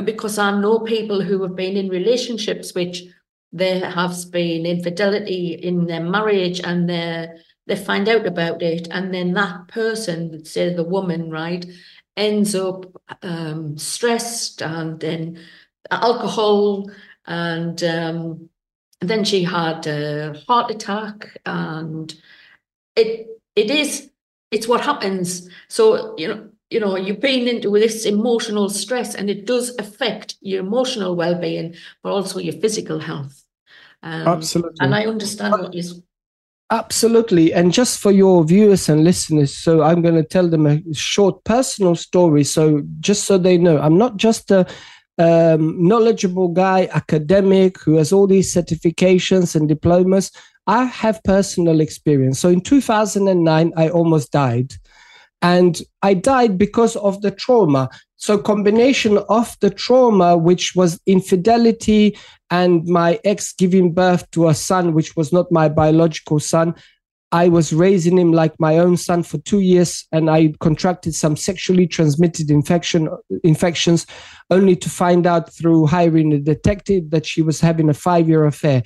because 0.04 0.36
I 0.36 0.50
know 0.60 0.80
people 0.80 1.22
who 1.22 1.42
have 1.44 1.56
been 1.56 1.78
in 1.78 1.88
relationships 1.88 2.74
which 2.74 3.04
there 3.56 3.90
has 3.90 4.24
been 4.24 4.66
infidelity 4.66 5.54
in 5.54 5.86
their 5.86 6.02
marriage 6.02 6.60
and 6.60 6.88
they 6.88 7.28
they 7.66 7.76
find 7.76 8.08
out 8.08 8.26
about 8.26 8.62
it. 8.62 8.86
And 8.90 9.12
then 9.12 9.32
that 9.32 9.68
person 9.68 10.44
say 10.44 10.72
the 10.72 10.84
woman 10.84 11.30
right 11.30 11.66
ends 12.16 12.54
up 12.54 12.86
um, 13.22 13.76
stressed 13.76 14.62
and 14.62 15.00
then 15.00 15.44
alcohol 15.90 16.90
and 17.26 17.82
um, 17.82 18.48
then 19.00 19.24
she 19.24 19.42
had 19.42 19.86
a 19.86 20.40
heart 20.46 20.70
attack. 20.70 21.38
And 21.44 22.14
it 22.94 23.26
it 23.56 23.70
is 23.70 24.10
it's 24.50 24.68
what 24.68 24.80
happens. 24.82 25.48
So 25.68 26.16
you 26.16 26.28
know 26.28 26.48
you 26.70 26.80
know 26.80 26.96
you've 26.96 27.20
been 27.20 27.48
into 27.48 27.70
this 27.72 28.04
emotional 28.04 28.68
stress 28.68 29.14
and 29.14 29.30
it 29.30 29.46
does 29.46 29.74
affect 29.78 30.36
your 30.40 30.60
emotional 30.60 31.14
well-being 31.14 31.74
but 32.02 32.10
also 32.10 32.38
your 32.40 32.54
physical 32.54 32.98
health 32.98 33.45
um, 34.02 34.28
absolutely. 34.28 34.76
and 34.80 34.94
i 34.94 35.06
understand 35.06 35.52
what 35.52 35.74
you 35.74 35.82
absolutely. 36.70 37.52
And 37.52 37.72
just 37.72 38.00
for 38.00 38.10
your 38.10 38.44
viewers 38.44 38.88
and 38.88 39.04
listeners 39.04 39.56
so 39.56 39.82
i'm 39.82 40.02
going 40.02 40.14
to 40.14 40.24
tell 40.24 40.48
them 40.48 40.66
a 40.66 40.82
short 40.92 41.42
personal 41.44 41.94
story. 41.94 42.44
So 42.44 42.82
just 43.00 43.24
so 43.24 43.38
they 43.38 43.56
know 43.56 43.78
i'm 43.78 43.98
not 43.98 44.16
just 44.16 44.50
a 44.50 44.66
um, 45.18 45.82
knowledgeable 45.82 46.48
guy 46.48 46.88
academic 46.92 47.80
who 47.80 47.94
has 47.94 48.12
all 48.12 48.26
these 48.26 48.52
certifications 48.52 49.56
and 49.56 49.68
diplomas. 49.68 50.30
I 50.66 50.84
have 50.84 51.22
personal 51.22 51.80
experience. 51.80 52.40
So 52.40 52.48
in 52.48 52.60
2009 52.60 53.72
i 53.76 53.88
almost 53.88 54.32
died. 54.32 54.74
And 55.42 55.80
i 56.02 56.14
died 56.14 56.58
because 56.58 56.96
of 56.96 57.22
the 57.22 57.30
trauma 57.30 57.88
so 58.16 58.38
combination 58.38 59.18
of 59.28 59.56
the 59.60 59.70
trauma 59.70 60.36
which 60.36 60.74
was 60.74 61.00
infidelity 61.06 62.16
and 62.50 62.86
my 62.86 63.20
ex 63.24 63.52
giving 63.52 63.92
birth 63.92 64.30
to 64.30 64.48
a 64.48 64.54
son 64.54 64.94
which 64.94 65.16
was 65.16 65.32
not 65.32 65.50
my 65.52 65.68
biological 65.68 66.40
son 66.40 66.74
i 67.32 67.48
was 67.48 67.72
raising 67.72 68.18
him 68.18 68.32
like 68.32 68.54
my 68.58 68.78
own 68.78 68.96
son 68.96 69.22
for 69.22 69.38
2 69.38 69.60
years 69.60 70.06
and 70.12 70.30
i 70.30 70.52
contracted 70.60 71.14
some 71.14 71.36
sexually 71.36 71.86
transmitted 71.86 72.50
infection 72.50 73.08
infections 73.42 74.06
only 74.50 74.76
to 74.76 74.88
find 74.88 75.26
out 75.26 75.52
through 75.52 75.86
hiring 75.86 76.32
a 76.32 76.38
detective 76.38 77.10
that 77.10 77.26
she 77.26 77.42
was 77.42 77.60
having 77.60 77.88
a 77.88 77.94
5 77.94 78.28
year 78.28 78.44
affair. 78.44 78.82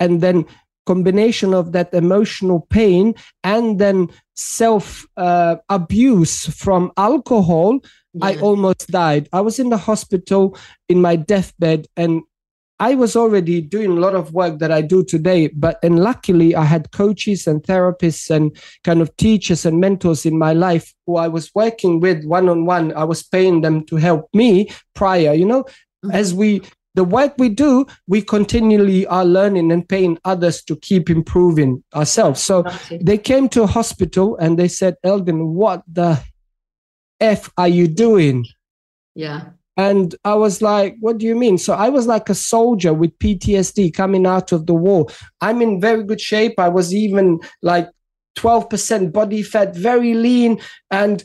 And 0.00 0.20
then 0.20 0.44
combination 0.86 1.54
of 1.54 1.72
that 1.72 1.92
emotional 1.94 2.66
pain 2.70 3.14
and 3.42 3.78
then 3.78 4.08
self 4.34 5.06
uh, 5.16 5.56
abuse 5.68 6.46
from 6.46 6.92
alcohol 6.96 7.78
yeah. 8.14 8.26
i 8.26 8.36
almost 8.38 8.88
died 8.88 9.28
i 9.32 9.40
was 9.40 9.58
in 9.58 9.70
the 9.70 9.76
hospital 9.76 10.56
in 10.88 11.00
my 11.00 11.16
deathbed 11.16 11.86
and 11.96 12.22
i 12.80 12.94
was 12.94 13.14
already 13.14 13.60
doing 13.60 13.92
a 13.92 14.00
lot 14.00 14.14
of 14.14 14.34
work 14.34 14.58
that 14.58 14.72
i 14.72 14.80
do 14.80 15.04
today 15.04 15.48
but 15.48 15.78
and 15.82 16.00
luckily 16.00 16.54
i 16.56 16.64
had 16.64 16.90
coaches 16.90 17.46
and 17.46 17.62
therapists 17.62 18.28
and 18.30 18.56
kind 18.82 19.00
of 19.00 19.16
teachers 19.16 19.64
and 19.64 19.80
mentors 19.80 20.26
in 20.26 20.36
my 20.36 20.52
life 20.52 20.92
who 21.06 21.16
i 21.16 21.28
was 21.28 21.50
working 21.54 22.00
with 22.00 22.24
one 22.24 22.48
on 22.48 22.66
one 22.66 22.92
i 22.94 23.04
was 23.04 23.22
paying 23.22 23.60
them 23.60 23.84
to 23.84 23.96
help 23.96 24.28
me 24.34 24.68
prior 24.94 25.32
you 25.32 25.46
know 25.46 25.62
mm-hmm. 25.62 26.10
as 26.10 26.34
we 26.34 26.60
the 26.94 27.04
work 27.04 27.34
we 27.38 27.48
do, 27.48 27.86
we 28.06 28.22
continually 28.22 29.06
are 29.06 29.24
learning 29.24 29.72
and 29.72 29.88
paying 29.88 30.18
others 30.24 30.62
to 30.64 30.76
keep 30.76 31.10
improving 31.10 31.82
ourselves. 31.94 32.42
So 32.42 32.64
they 32.90 33.18
came 33.18 33.48
to 33.50 33.64
a 33.64 33.66
hospital 33.66 34.36
and 34.36 34.58
they 34.58 34.68
said, 34.68 34.96
Eldon, 35.04 35.54
what 35.54 35.82
the 35.92 36.20
F 37.20 37.50
are 37.56 37.68
you 37.68 37.88
doing? 37.88 38.46
Yeah. 39.14 39.50
And 39.76 40.14
I 40.24 40.34
was 40.34 40.62
like, 40.62 40.96
what 41.00 41.18
do 41.18 41.26
you 41.26 41.34
mean? 41.34 41.58
So 41.58 41.74
I 41.74 41.88
was 41.88 42.06
like 42.06 42.28
a 42.28 42.34
soldier 42.34 42.92
with 42.92 43.18
PTSD 43.18 43.92
coming 43.92 44.24
out 44.24 44.52
of 44.52 44.66
the 44.66 44.74
war. 44.74 45.06
I'm 45.40 45.60
in 45.62 45.80
very 45.80 46.04
good 46.04 46.20
shape. 46.20 46.60
I 46.60 46.68
was 46.68 46.94
even 46.94 47.40
like 47.60 47.90
12% 48.36 49.12
body 49.12 49.42
fat, 49.42 49.74
very 49.74 50.14
lean. 50.14 50.60
And 50.92 51.24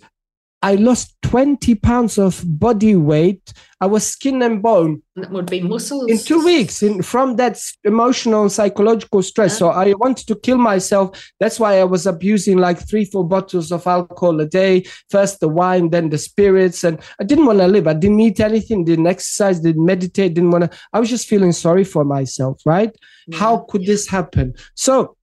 I 0.61 0.75
lost 0.75 1.15
20 1.21 1.75
pounds 1.75 2.17
of 2.17 2.43
body 2.45 2.95
weight. 2.95 3.53
I 3.79 3.85
was 3.85 4.05
skin 4.05 4.41
and 4.41 4.61
bone. 4.61 5.01
That 5.15 5.31
would 5.31 5.49
be 5.49 5.61
muscles. 5.61 6.09
In 6.09 6.17
two 6.17 6.43
weeks, 6.43 6.83
in, 6.83 7.01
from 7.01 7.37
that 7.37 7.61
emotional 7.85 8.41
and 8.41 8.51
psychological 8.51 9.21
stress. 9.23 9.53
Yeah. 9.53 9.57
So 9.57 9.69
I 9.69 9.93
wanted 9.93 10.27
to 10.27 10.35
kill 10.35 10.57
myself. 10.57 11.31
That's 11.39 11.61
why 11.61 11.79
I 11.79 11.85
was 11.85 12.05
abusing 12.05 12.57
like 12.57 12.85
three, 12.89 13.05
four 13.05 13.25
bottles 13.25 13.71
of 13.71 13.87
alcohol 13.87 14.41
a 14.41 14.45
day. 14.45 14.83
First 15.09 15.39
the 15.39 15.47
wine, 15.47 15.91
then 15.91 16.09
the 16.09 16.17
spirits. 16.17 16.83
And 16.83 16.99
I 17.21 17.23
didn't 17.23 17.45
want 17.45 17.59
to 17.59 17.67
live. 17.67 17.87
I 17.87 17.93
didn't 17.93 18.19
eat 18.19 18.41
anything, 18.41 18.83
didn't 18.83 19.07
exercise, 19.07 19.61
didn't 19.61 19.85
meditate, 19.85 20.33
didn't 20.33 20.51
want 20.51 20.69
to. 20.69 20.77
I 20.91 20.99
was 20.99 21.09
just 21.09 21.29
feeling 21.29 21.53
sorry 21.53 21.85
for 21.85 22.03
myself, 22.03 22.61
right? 22.65 22.93
Yeah. 23.27 23.37
How 23.37 23.59
could 23.69 23.85
this 23.85 24.09
happen? 24.09 24.55
So 24.75 25.15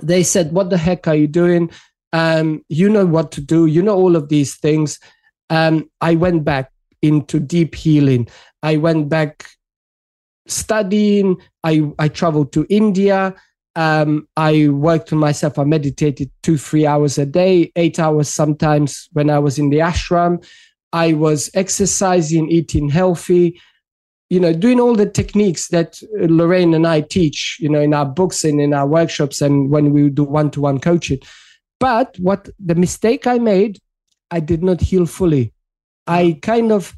they 0.00 0.22
said, 0.22 0.52
What 0.52 0.70
the 0.70 0.78
heck 0.78 1.08
are 1.08 1.16
you 1.16 1.26
doing? 1.26 1.70
Um, 2.12 2.64
you 2.68 2.88
know 2.88 3.06
what 3.06 3.32
to 3.32 3.40
do, 3.40 3.66
you 3.66 3.82
know 3.82 3.94
all 3.94 4.16
of 4.16 4.28
these 4.28 4.56
things. 4.56 4.98
Um, 5.48 5.90
I 6.00 6.14
went 6.14 6.44
back 6.44 6.72
into 7.02 7.40
deep 7.40 7.74
healing. 7.74 8.28
I 8.62 8.76
went 8.76 9.08
back 9.08 9.46
studying. 10.46 11.36
I, 11.64 11.90
I 11.98 12.08
traveled 12.08 12.52
to 12.52 12.66
India. 12.68 13.34
Um, 13.76 14.28
I 14.36 14.68
worked 14.68 15.12
on 15.12 15.18
myself. 15.18 15.58
I 15.58 15.64
meditated 15.64 16.30
two, 16.42 16.58
three 16.58 16.86
hours 16.86 17.18
a 17.18 17.26
day, 17.26 17.72
eight 17.76 17.98
hours 17.98 18.28
sometimes 18.28 19.08
when 19.12 19.30
I 19.30 19.38
was 19.38 19.58
in 19.58 19.70
the 19.70 19.78
ashram. 19.78 20.44
I 20.92 21.12
was 21.12 21.50
exercising, 21.54 22.50
eating 22.50 22.88
healthy, 22.88 23.60
you 24.28 24.40
know, 24.40 24.52
doing 24.52 24.80
all 24.80 24.96
the 24.96 25.08
techniques 25.08 25.68
that 25.68 26.00
Lorraine 26.14 26.74
and 26.74 26.86
I 26.86 27.00
teach, 27.00 27.58
you 27.60 27.68
know, 27.68 27.80
in 27.80 27.94
our 27.94 28.06
books 28.06 28.42
and 28.44 28.60
in 28.60 28.74
our 28.74 28.86
workshops 28.86 29.40
and 29.40 29.70
when 29.70 29.92
we 29.92 30.10
do 30.10 30.24
one 30.24 30.50
to 30.52 30.60
one 30.60 30.80
coaching. 30.80 31.20
But 31.80 32.16
what 32.18 32.48
the 32.58 32.74
mistake 32.74 33.26
I 33.26 33.38
made, 33.38 33.78
I 34.30 34.38
did 34.40 34.62
not 34.62 34.80
heal 34.80 35.06
fully. 35.06 35.52
I 36.06 36.38
kind 36.42 36.70
of 36.70 36.94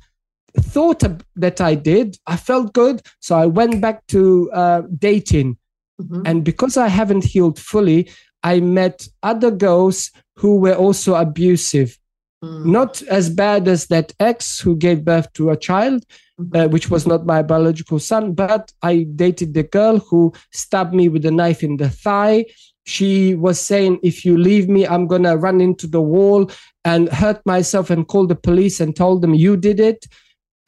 thought 0.58 1.02
that 1.36 1.60
I 1.60 1.74
did. 1.76 2.18
I 2.26 2.36
felt 2.36 2.72
good. 2.72 3.00
So 3.20 3.36
I 3.36 3.46
went 3.46 3.80
back 3.80 4.06
to 4.08 4.50
uh, 4.52 4.82
dating. 4.98 5.56
Mm-hmm. 6.00 6.22
And 6.26 6.44
because 6.44 6.76
I 6.76 6.88
haven't 6.88 7.24
healed 7.24 7.58
fully, 7.58 8.10
I 8.42 8.60
met 8.60 9.08
other 9.22 9.50
girls 9.50 10.10
who 10.36 10.56
were 10.56 10.74
also 10.74 11.14
abusive. 11.14 11.96
Mm. 12.44 12.66
Not 12.66 13.02
as 13.02 13.30
bad 13.30 13.68
as 13.68 13.86
that 13.86 14.12
ex 14.18 14.58
who 14.58 14.74
gave 14.74 15.04
birth 15.04 15.32
to 15.34 15.50
a 15.50 15.56
child, 15.56 16.04
mm-hmm. 16.40 16.56
uh, 16.56 16.66
which 16.66 16.90
was 16.90 17.06
not 17.06 17.24
my 17.24 17.42
biological 17.42 18.00
son, 18.00 18.32
but 18.32 18.72
I 18.82 19.06
dated 19.14 19.54
the 19.54 19.62
girl 19.62 19.98
who 19.98 20.32
stabbed 20.50 20.92
me 20.92 21.08
with 21.08 21.24
a 21.24 21.30
knife 21.30 21.62
in 21.62 21.76
the 21.76 21.88
thigh 21.88 22.46
she 22.84 23.34
was 23.34 23.60
saying, 23.60 24.00
if 24.02 24.24
you 24.24 24.36
leave 24.36 24.68
me, 24.68 24.86
I'm 24.86 25.06
going 25.06 25.22
to 25.22 25.36
run 25.36 25.60
into 25.60 25.86
the 25.86 26.00
wall 26.00 26.50
and 26.84 27.08
hurt 27.08 27.44
myself 27.46 27.90
and 27.90 28.06
call 28.06 28.26
the 28.26 28.34
police 28.34 28.80
and 28.80 28.94
told 28.94 29.22
them 29.22 29.34
you 29.34 29.56
did 29.56 29.78
it. 29.80 30.06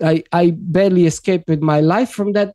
I, 0.02 0.22
I 0.32 0.54
barely 0.56 1.06
escaped 1.06 1.48
with 1.48 1.60
my 1.60 1.80
life 1.80 2.10
from 2.10 2.32
that 2.32 2.54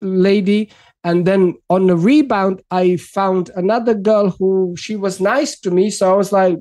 lady. 0.00 0.70
and 1.04 1.26
then 1.26 1.54
on 1.70 1.86
the 1.86 1.96
rebound 1.96 2.60
i 2.70 2.96
found 2.96 3.50
another 3.54 3.94
girl 3.94 4.30
who 4.30 4.74
she 4.76 4.96
was 4.96 5.20
nice 5.20 5.58
to 5.58 5.70
me 5.70 5.90
so 5.90 6.12
i 6.12 6.16
was 6.16 6.32
like 6.32 6.58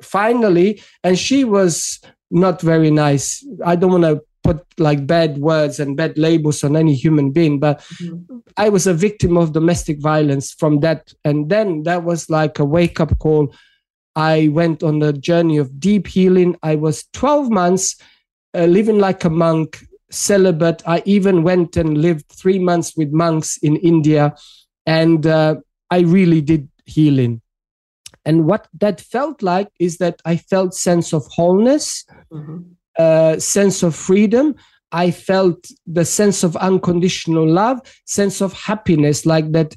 finally 0.00 0.80
and 1.04 1.18
she 1.18 1.44
was 1.44 2.00
not 2.30 2.60
very 2.60 2.90
nice 2.90 3.44
i 3.64 3.74
don't 3.76 3.92
want 3.92 4.04
to 4.04 4.20
put 4.42 4.64
like 4.78 5.06
bad 5.06 5.38
words 5.38 5.78
and 5.78 5.96
bad 5.96 6.18
labels 6.18 6.64
on 6.64 6.76
any 6.76 6.94
human 6.94 7.30
being 7.30 7.60
but 7.60 7.80
mm-hmm. 7.80 8.38
i 8.56 8.68
was 8.68 8.86
a 8.86 8.94
victim 8.94 9.36
of 9.36 9.52
domestic 9.52 10.00
violence 10.00 10.52
from 10.52 10.80
that. 10.80 11.12
And 11.24 11.48
then 11.48 11.84
that 11.84 12.04
was 12.04 12.28
like 12.28 12.58
a 12.58 12.64
wake 12.64 13.00
up 13.00 13.18
call. 13.18 13.54
I 14.14 14.48
went 14.48 14.82
on 14.82 15.02
a 15.02 15.12
journey 15.12 15.58
of 15.58 15.80
deep 15.80 16.06
healing. 16.06 16.56
I 16.62 16.74
was 16.76 17.04
12 17.12 17.50
months 17.50 17.96
uh, 18.54 18.64
living 18.64 18.98
like 18.98 19.24
a 19.24 19.30
monk 19.30 19.84
celibate. 20.10 20.82
I 20.86 21.02
even 21.06 21.42
went 21.42 21.76
and 21.76 21.98
lived 21.98 22.30
3 22.32 22.58
months 22.58 22.96
with 22.96 23.10
monks 23.12 23.56
in 23.58 23.76
india. 23.76 24.34
And 24.86 25.26
uh, 25.26 25.56
i 25.90 26.00
really 26.00 26.40
did 26.40 26.68
healing. 26.84 27.40
And 28.24 28.46
what 28.46 28.68
that 28.78 29.00
felt 29.00 29.42
like 29.42 29.68
is 29.78 29.98
that 29.98 30.20
i 30.24 30.36
felt 30.36 30.74
sense 30.74 31.12
of 31.12 31.26
wholeness. 31.36 32.04
Mm-hmm 32.32 32.58
uh, 32.98 33.38
sense 33.38 33.82
of 33.82 33.94
freedom. 33.94 34.54
I 34.92 35.10
felt 35.10 35.66
the 35.86 36.04
sense 36.04 36.42
of 36.42 36.54
unconditional 36.56 37.48
love, 37.48 37.80
sense 38.04 38.40
of 38.40 38.52
happiness, 38.52 39.24
like 39.24 39.52
that. 39.52 39.74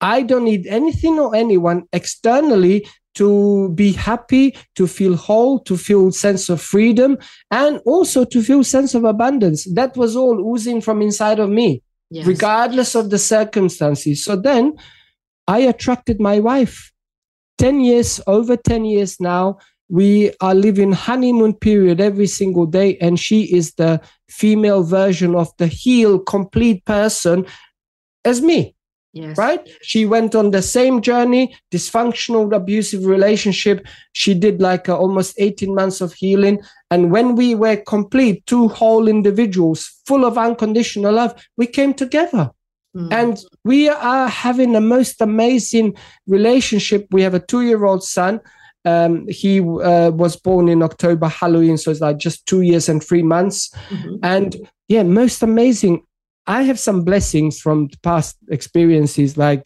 I 0.00 0.22
don't 0.22 0.44
need 0.44 0.66
anything 0.66 1.18
or 1.18 1.34
anyone 1.34 1.84
externally 1.92 2.86
to 3.14 3.70
be 3.70 3.92
happy, 3.92 4.56
to 4.76 4.86
feel 4.86 5.16
whole, 5.16 5.58
to 5.60 5.76
feel 5.76 6.12
sense 6.12 6.48
of 6.48 6.60
freedom, 6.60 7.18
and 7.50 7.80
also 7.84 8.24
to 8.24 8.42
feel 8.42 8.62
sense 8.62 8.94
of 8.94 9.02
abundance. 9.02 9.64
That 9.74 9.96
was 9.96 10.14
all 10.14 10.54
oozing 10.54 10.80
from 10.80 11.02
inside 11.02 11.40
of 11.40 11.50
me, 11.50 11.82
yes. 12.10 12.26
regardless 12.26 12.94
of 12.94 13.10
the 13.10 13.18
circumstances. 13.18 14.22
So 14.22 14.36
then 14.36 14.74
I 15.48 15.60
attracted 15.60 16.20
my 16.20 16.38
wife. 16.38 16.92
10 17.58 17.80
years, 17.80 18.20
over 18.28 18.56
10 18.56 18.84
years 18.84 19.18
now, 19.18 19.58
we 19.88 20.32
are 20.40 20.54
living 20.54 20.92
honeymoon 20.92 21.54
period 21.54 22.00
every 22.00 22.26
single 22.26 22.66
day 22.66 22.96
and 22.98 23.18
she 23.18 23.44
is 23.54 23.74
the 23.74 24.00
female 24.28 24.82
version 24.82 25.34
of 25.34 25.50
the 25.58 25.66
healed 25.66 26.26
complete 26.26 26.84
person 26.84 27.46
as 28.24 28.42
me 28.42 28.74
yes. 29.12 29.36
right? 29.36 29.68
She 29.82 30.06
went 30.06 30.34
on 30.34 30.50
the 30.50 30.62
same 30.62 31.00
journey 31.02 31.56
dysfunctional 31.72 32.54
abusive 32.54 33.04
relationship. 33.04 33.86
She 34.12 34.34
did 34.34 34.60
like 34.60 34.88
almost 34.88 35.34
18 35.38 35.74
months 35.74 36.00
of 36.00 36.12
healing. 36.12 36.60
And 36.90 37.10
when 37.10 37.34
we 37.34 37.54
were 37.54 37.76
complete 37.76 38.46
two 38.46 38.68
whole 38.68 39.08
individuals 39.08 40.00
full 40.06 40.24
of 40.24 40.38
unconditional 40.38 41.12
love 41.12 41.34
we 41.56 41.66
came 41.66 41.94
together. 41.94 42.50
Mm. 42.96 43.12
and 43.12 43.38
we 43.64 43.90
are 43.90 44.28
having 44.28 44.72
the 44.72 44.80
most 44.80 45.20
amazing 45.20 45.94
relationship. 46.26 47.06
We 47.10 47.20
have 47.20 47.34
a 47.34 47.38
two 47.38 47.60
year 47.60 47.84
old 47.84 48.02
son 48.02 48.40
um, 48.88 49.26
he 49.28 49.60
uh, 49.60 50.10
was 50.10 50.36
born 50.36 50.68
in 50.68 50.82
October, 50.82 51.28
Halloween, 51.28 51.76
so 51.76 51.90
it's 51.90 52.00
like 52.00 52.18
just 52.18 52.46
two 52.46 52.62
years 52.62 52.88
and 52.88 53.02
three 53.02 53.22
months. 53.22 53.70
Mm-hmm. 53.90 54.16
And 54.22 54.56
yeah, 54.88 55.02
most 55.02 55.42
amazing. 55.42 56.02
I 56.46 56.62
have 56.62 56.78
some 56.78 57.04
blessings 57.04 57.60
from 57.60 57.90
past 58.02 58.38
experiences. 58.50 59.36
Like 59.36 59.62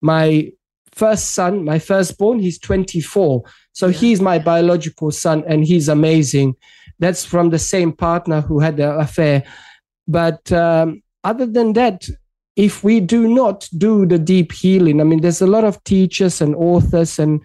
my 0.00 0.50
first 0.92 1.34
son, 1.34 1.64
my 1.64 1.78
firstborn, 1.78 2.38
he's 2.38 2.58
24. 2.58 3.42
So 3.72 3.86
yeah. 3.86 3.92
he's 3.92 4.20
my 4.20 4.38
biological 4.38 5.10
son 5.10 5.44
and 5.46 5.64
he's 5.64 5.88
amazing. 5.88 6.54
That's 6.98 7.24
from 7.24 7.50
the 7.50 7.58
same 7.58 7.92
partner 7.92 8.40
who 8.40 8.60
had 8.60 8.76
the 8.76 8.96
affair. 8.98 9.44
But 10.08 10.50
um, 10.52 11.02
other 11.24 11.46
than 11.46 11.74
that, 11.74 12.06
if 12.56 12.84
we 12.84 13.00
do 13.00 13.28
not 13.28 13.68
do 13.76 14.06
the 14.06 14.18
deep 14.18 14.52
healing, 14.52 15.00
I 15.00 15.04
mean, 15.04 15.20
there's 15.20 15.40
a 15.42 15.46
lot 15.46 15.64
of 15.64 15.82
teachers 15.84 16.40
and 16.40 16.54
authors 16.54 17.18
and 17.18 17.42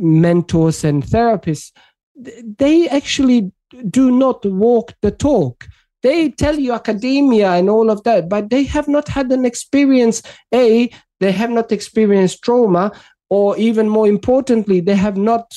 mentors 0.00 0.84
and 0.84 1.02
therapists, 1.02 1.72
they 2.16 2.88
actually 2.88 3.52
do 3.88 4.10
not 4.10 4.44
walk 4.44 4.94
the 5.02 5.10
talk. 5.10 5.66
They 6.02 6.30
tell 6.30 6.58
you 6.58 6.72
academia 6.72 7.52
and 7.52 7.70
all 7.70 7.90
of 7.90 8.02
that, 8.02 8.28
but 8.28 8.50
they 8.50 8.64
have 8.64 8.88
not 8.88 9.08
had 9.08 9.30
an 9.30 9.44
experience. 9.44 10.22
A, 10.52 10.90
they 11.20 11.32
have 11.32 11.50
not 11.50 11.70
experienced 11.70 12.42
trauma, 12.42 12.92
or 13.30 13.56
even 13.56 13.88
more 13.88 14.08
importantly, 14.08 14.80
they 14.80 14.96
have 14.96 15.16
not 15.16 15.54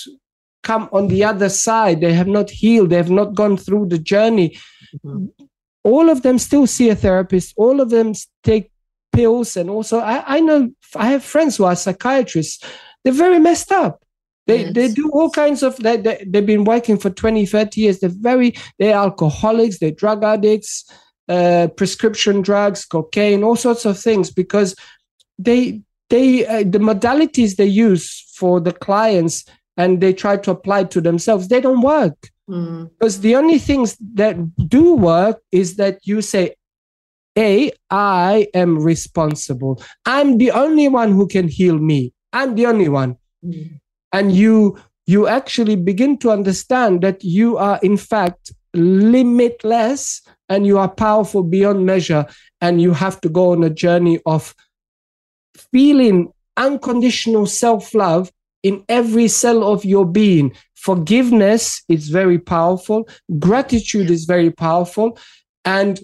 come 0.63 0.87
on 0.91 1.07
the 1.07 1.23
other 1.23 1.49
side. 1.49 1.99
They 1.99 2.13
have 2.13 2.27
not 2.27 2.49
healed. 2.49 2.91
They 2.91 2.97
have 2.97 3.11
not 3.11 3.33
gone 3.33 3.57
through 3.57 3.87
the 3.87 3.99
journey. 3.99 4.57
Mm-hmm. 5.05 5.25
All 5.83 6.09
of 6.09 6.21
them 6.21 6.39
still 6.39 6.67
see 6.67 6.89
a 6.89 6.95
therapist. 6.95 7.53
All 7.57 7.81
of 7.81 7.89
them 7.89 8.13
take 8.43 8.71
pills. 9.11 9.57
And 9.57 9.69
also, 9.69 9.99
I, 9.99 10.37
I 10.37 10.39
know 10.41 10.71
I 10.95 11.07
have 11.11 11.23
friends 11.23 11.57
who 11.57 11.65
are 11.65 11.75
psychiatrists. 11.75 12.63
They're 13.03 13.13
very 13.13 13.39
messed 13.39 13.71
up. 13.71 14.04
They, 14.47 14.65
yes. 14.65 14.73
they 14.73 14.87
do 14.89 15.09
all 15.11 15.29
kinds 15.29 15.63
of 15.63 15.77
they, 15.77 15.97
they, 15.97 16.23
they've 16.27 16.45
been 16.45 16.65
working 16.65 16.97
for 16.97 17.09
20 17.09 17.45
30 17.45 17.81
years. 17.81 17.99
They're 17.99 18.09
very 18.09 18.55
they're 18.79 18.95
alcoholics 18.95 19.79
they're 19.79 19.91
drug 19.91 20.23
addicts 20.23 20.85
uh, 21.27 21.67
prescription 21.75 22.41
drugs 22.41 22.85
cocaine 22.85 23.43
all 23.43 23.55
sorts 23.55 23.85
of 23.85 23.97
things 23.97 24.29
because 24.31 24.75
they 25.39 25.81
they 26.09 26.45
uh, 26.45 26.59
the 26.59 26.79
modalities 26.79 27.55
they 27.55 27.65
use 27.65 28.31
for 28.35 28.59
the 28.59 28.71
clients 28.71 29.45
and 29.77 29.99
they 29.99 30.13
try 30.13 30.37
to 30.37 30.51
apply 30.51 30.83
to 30.83 31.01
themselves 31.01 31.47
they 31.47 31.61
don't 31.61 31.81
work. 31.81 32.29
Mm. 32.47 32.91
because 32.91 33.21
the 33.21 33.35
only 33.35 33.57
things 33.57 33.97
that 34.13 34.37
do 34.67 34.93
work 34.93 35.41
is 35.51 35.77
that 35.77 35.97
you 36.03 36.21
say 36.21 36.53
a 37.35 37.71
i 37.89 38.47
am 38.53 38.77
responsible. 38.77 39.81
I'm 40.05 40.37
the 40.37 40.51
only 40.51 40.87
one 40.87 41.11
who 41.11 41.25
can 41.27 41.47
heal 41.47 41.79
me. 41.79 42.13
I'm 42.31 42.53
the 42.53 42.67
only 42.67 42.87
one. 42.87 43.17
Mm 43.43 43.79
and 44.15 44.33
you 44.33 44.79
you 45.07 45.27
actually 45.27 45.75
begin 45.75 46.17
to 46.17 46.31
understand 46.31 47.01
that 47.01 47.23
you 47.23 47.57
are 47.57 47.79
in 47.83 47.97
fact 47.97 48.53
limitless 48.73 50.21
and 50.49 50.65
you 50.65 50.77
are 50.77 50.89
powerful 50.89 51.43
beyond 51.43 51.85
measure. 51.85 52.25
And 52.61 52.81
you 52.81 52.93
have 52.93 53.21
to 53.21 53.29
go 53.29 53.51
on 53.51 53.63
a 53.63 53.69
journey 53.69 54.19
of 54.25 54.55
feeling 55.71 56.31
unconditional 56.57 57.45
self-love 57.45 58.31
in 58.63 58.83
every 58.89 59.27
cell 59.27 59.63
of 59.63 59.85
your 59.85 60.05
being. 60.05 60.55
Forgiveness 60.75 61.83
is 61.89 62.09
very 62.09 62.39
powerful. 62.39 63.07
Gratitude 63.37 64.09
is 64.09 64.25
very 64.25 64.49
powerful. 64.49 65.19
And 65.65 65.99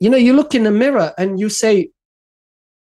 you 0.00 0.08
know 0.08 0.16
you 0.16 0.32
look 0.32 0.54
in 0.54 0.62
the 0.62 0.70
mirror 0.70 1.12
and 1.18 1.40
you 1.40 1.48
say 1.48 1.90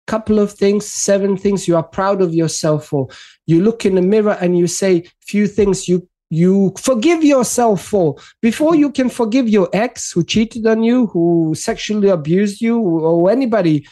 couple 0.07 0.39
of 0.39 0.51
things, 0.51 0.85
seven 0.85 1.37
things 1.37 1.67
you 1.67 1.75
are 1.75 1.83
proud 1.83 2.21
of 2.21 2.33
yourself 2.33 2.87
for. 2.87 3.07
You 3.45 3.61
look 3.61 3.85
in 3.85 3.95
the 3.95 4.01
mirror 4.01 4.37
and 4.39 4.57
you 4.57 4.67
say 4.67 5.05
few 5.21 5.47
things 5.47 5.87
you 5.87 6.07
you 6.29 6.73
forgive 6.79 7.23
yourself 7.23 7.83
for 7.83 8.15
before 8.41 8.73
you 8.73 8.91
can 8.91 9.07
forgive 9.07 9.47
your 9.47 9.69
ex 9.71 10.11
who 10.11 10.23
cheated 10.23 10.65
on 10.65 10.81
you, 10.81 11.05
who 11.07 11.53
sexually 11.55 12.09
abused 12.09 12.59
you, 12.59 12.79
or 12.79 13.29
anybody. 13.29 13.87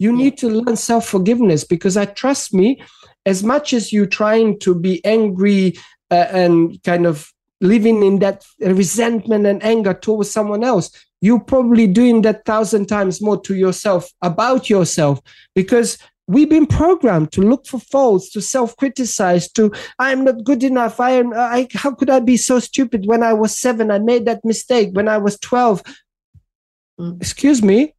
You 0.00 0.10
need 0.10 0.36
to 0.38 0.48
learn 0.48 0.76
self 0.76 1.06
forgiveness 1.06 1.62
because 1.62 1.96
I 1.96 2.06
trust 2.06 2.52
me, 2.52 2.82
as 3.24 3.44
much 3.44 3.72
as 3.72 3.92
you 3.92 4.06
trying 4.06 4.58
to 4.60 4.74
be 4.74 5.04
angry 5.04 5.74
uh, 6.10 6.26
and 6.30 6.82
kind 6.82 7.06
of 7.06 7.32
living 7.60 8.02
in 8.02 8.18
that 8.18 8.44
resentment 8.58 9.46
and 9.46 9.62
anger 9.62 9.94
towards 9.94 10.32
someone 10.32 10.64
else, 10.64 10.90
you're 11.24 11.40
probably 11.40 11.86
doing 11.86 12.20
that 12.20 12.44
thousand 12.44 12.86
times 12.86 13.22
more 13.22 13.40
to 13.40 13.54
yourself 13.54 14.12
about 14.20 14.68
yourself 14.68 15.20
because 15.54 15.96
we've 16.26 16.50
been 16.50 16.66
programmed 16.66 17.32
to 17.32 17.40
look 17.40 17.66
for 17.66 17.80
faults 17.80 18.30
to 18.30 18.42
self-criticize 18.42 19.50
to 19.52 19.72
i'm 19.98 20.22
not 20.24 20.44
good 20.44 20.62
enough 20.62 21.00
i 21.00 21.12
am 21.12 21.32
I, 21.34 21.66
how 21.72 21.94
could 21.94 22.10
i 22.10 22.20
be 22.20 22.36
so 22.36 22.58
stupid 22.58 23.06
when 23.06 23.22
i 23.22 23.32
was 23.32 23.58
seven 23.58 23.90
i 23.90 23.98
made 23.98 24.26
that 24.26 24.44
mistake 24.44 24.90
when 24.92 25.08
i 25.08 25.16
was 25.16 25.38
12 25.38 25.82
mm. 27.00 27.16
excuse 27.22 27.62
me 27.62 27.94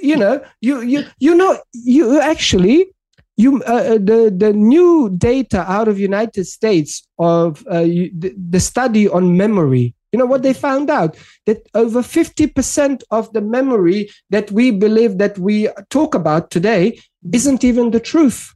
you 0.00 0.16
know 0.16 0.40
you 0.60 0.80
you 0.82 1.04
you 1.18 1.34
know 1.34 1.58
you 1.72 2.20
actually 2.20 2.92
you 3.36 3.62
uh, 3.64 3.72
uh 3.72 3.98
the 4.10 4.32
the 4.36 4.52
new 4.52 5.10
data 5.16 5.60
out 5.70 5.88
of 5.88 5.98
united 5.98 6.44
states 6.44 7.06
of 7.18 7.64
uh, 7.72 7.78
you, 7.78 8.10
the, 8.16 8.32
the 8.50 8.60
study 8.60 9.08
on 9.08 9.36
memory 9.36 9.94
you 10.12 10.18
know 10.18 10.26
what 10.26 10.42
they 10.42 10.52
mm-hmm. 10.52 10.60
found 10.60 10.90
out? 10.90 11.16
That 11.46 11.66
over 11.74 12.02
50% 12.02 13.02
of 13.10 13.32
the 13.32 13.40
memory 13.40 14.10
that 14.30 14.50
we 14.50 14.70
believe 14.70 15.18
that 15.18 15.38
we 15.38 15.68
talk 15.88 16.14
about 16.14 16.50
today 16.50 16.92
mm-hmm. 16.92 17.30
isn't 17.34 17.64
even 17.64 17.90
the 17.90 18.00
truth. 18.00 18.54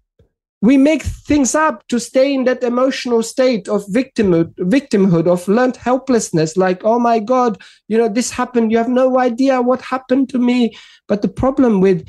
We 0.61 0.79
make 0.79 1.03
things 1.03 1.55
up 1.55 1.87
to 1.89 2.01
stay 2.01 2.33
in 2.33 2.45
that 2.45 2.63
emotional 2.63 3.23
state 3.23 3.69
of 3.69 3.85
victimhood, 3.87 4.55
victimhood 4.55 5.27
of 5.27 5.47
learned 5.47 5.77
helplessness, 5.77 6.57
like, 6.57 6.83
oh 6.85 6.99
my 6.99 7.19
God, 7.19 7.61
you 7.87 7.99
know, 7.99 8.09
this 8.09 8.31
happened. 8.31 8.73
You 8.73 8.79
have 8.79 8.89
no 8.89 9.19
idea 9.19 9.61
what 9.61 9.83
happened 9.83 10.31
to 10.31 10.39
me. 10.39 10.75
But 11.07 11.21
the 11.21 11.29
problem 11.29 11.83
with 11.83 12.09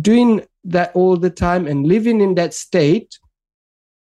doing 0.00 0.42
that 0.62 0.94
all 0.94 1.16
the 1.16 1.30
time 1.30 1.66
and 1.66 1.86
living 1.86 2.20
in 2.20 2.36
that 2.36 2.54
state, 2.54 3.18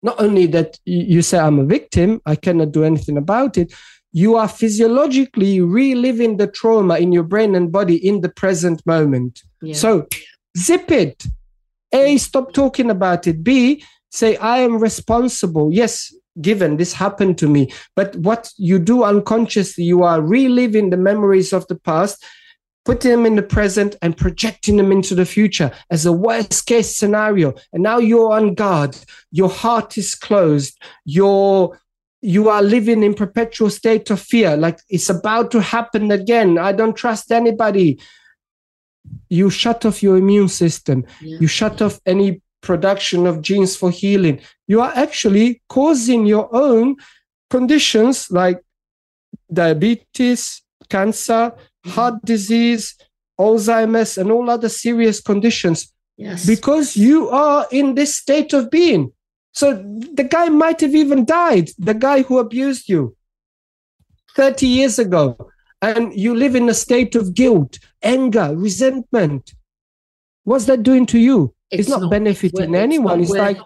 not 0.01 0.19
only 0.19 0.45
that 0.45 0.79
you 0.85 1.21
say, 1.21 1.37
I'm 1.37 1.59
a 1.59 1.65
victim, 1.65 2.21
I 2.25 2.35
cannot 2.35 2.71
do 2.71 2.85
anything 2.85 3.17
about 3.17 3.57
it, 3.57 3.73
you 4.11 4.35
are 4.35 4.47
physiologically 4.47 5.61
reliving 5.61 6.37
the 6.37 6.47
trauma 6.47 6.97
in 6.97 7.11
your 7.11 7.23
brain 7.23 7.55
and 7.55 7.71
body 7.71 7.95
in 7.95 8.21
the 8.21 8.29
present 8.29 8.85
moment. 8.85 9.41
Yeah. 9.61 9.75
So 9.75 10.07
zip 10.57 10.91
it. 10.91 11.23
A, 11.91 12.17
stop 12.17 12.53
talking 12.53 12.89
about 12.89 13.27
it. 13.27 13.43
B, 13.43 13.83
say, 14.11 14.37
I 14.37 14.59
am 14.59 14.79
responsible. 14.79 15.71
Yes, 15.73 16.13
given 16.41 16.77
this 16.77 16.93
happened 16.93 17.37
to 17.39 17.47
me. 17.47 17.71
But 17.95 18.15
what 18.17 18.51
you 18.57 18.79
do 18.79 19.03
unconsciously, 19.03 19.83
you 19.83 20.03
are 20.03 20.21
reliving 20.21 20.89
the 20.89 20.97
memories 20.97 21.53
of 21.53 21.67
the 21.67 21.75
past, 21.75 22.23
putting 22.85 23.11
them 23.11 23.25
in 23.25 23.35
the 23.35 23.43
present 23.43 23.95
and 24.01 24.17
projecting 24.17 24.77
them 24.77 24.91
into 24.91 25.15
the 25.15 25.25
future 25.25 25.71
as 25.89 26.05
a 26.05 26.13
worst 26.13 26.65
case 26.65 26.95
scenario. 26.95 27.53
And 27.73 27.83
now 27.83 27.97
you're 27.97 28.33
on 28.33 28.53
guard. 28.53 28.97
Your 29.31 29.49
heart 29.49 29.97
is 29.97 30.15
closed. 30.15 30.79
Your 31.05 31.79
you 32.21 32.49
are 32.49 32.61
living 32.61 33.03
in 33.03 33.13
perpetual 33.13 33.69
state 33.69 34.09
of 34.09 34.19
fear. 34.19 34.57
Like 34.57 34.79
it's 34.89 35.09
about 35.09 35.51
to 35.51 35.61
happen 35.61 36.11
again. 36.11 36.57
I 36.57 36.71
don't 36.71 36.95
trust 36.95 37.31
anybody. 37.31 37.99
You 39.29 39.49
shut 39.49 39.85
off 39.85 40.03
your 40.03 40.17
immune 40.17 40.49
system. 40.49 41.05
Yeah. 41.21 41.37
you 41.39 41.47
shut 41.47 41.81
off 41.81 41.99
any 42.05 42.41
production 42.61 43.25
of 43.25 43.41
genes 43.41 43.75
for 43.75 43.89
healing. 43.89 44.41
You 44.67 44.81
are 44.81 44.91
actually 44.95 45.61
causing 45.69 46.25
your 46.25 46.53
own 46.53 46.97
conditions 47.49 48.29
like 48.29 48.59
diabetes 49.51 50.61
cancer 50.89 51.51
mm-hmm. 51.51 51.89
heart 51.91 52.15
disease 52.25 52.95
alzheimer's 53.39 54.17
and 54.17 54.31
all 54.31 54.49
other 54.49 54.69
serious 54.69 55.21
conditions. 55.21 55.93
Yes. 56.17 56.45
Because 56.45 56.97
you 56.97 57.29
are 57.29 57.65
in 57.71 57.95
this 57.95 58.17
state 58.17 58.51
of 58.51 58.69
being 58.69 59.13
so 59.51 59.73
the 60.13 60.27
guy 60.29 60.49
might 60.49 60.81
have 60.81 60.95
even 60.95 61.25
died, 61.25 61.69
the 61.77 61.93
guy 61.93 62.21
who 62.21 62.39
abused 62.39 62.89
you 62.89 63.15
30 64.35 64.67
years 64.67 64.99
ago. 64.99 65.37
And 65.81 66.13
you 66.13 66.35
live 66.35 66.55
in 66.55 66.67
a 66.67 66.73
state 66.73 67.15
of 67.15 67.33
guilt, 67.33 67.79
anger, 68.03 68.53
resentment. 68.53 69.53
What's 70.43 70.65
that 70.65 70.83
doing 70.83 71.05
to 71.07 71.19
you? 71.19 71.53
It's, 71.71 71.81
it's 71.81 71.89
not, 71.89 72.01
not, 72.01 72.11
benefiting 72.11 72.75
anyone. 72.75 73.21
It's, 73.21 73.29
it's 73.29 73.37
like 73.37 73.59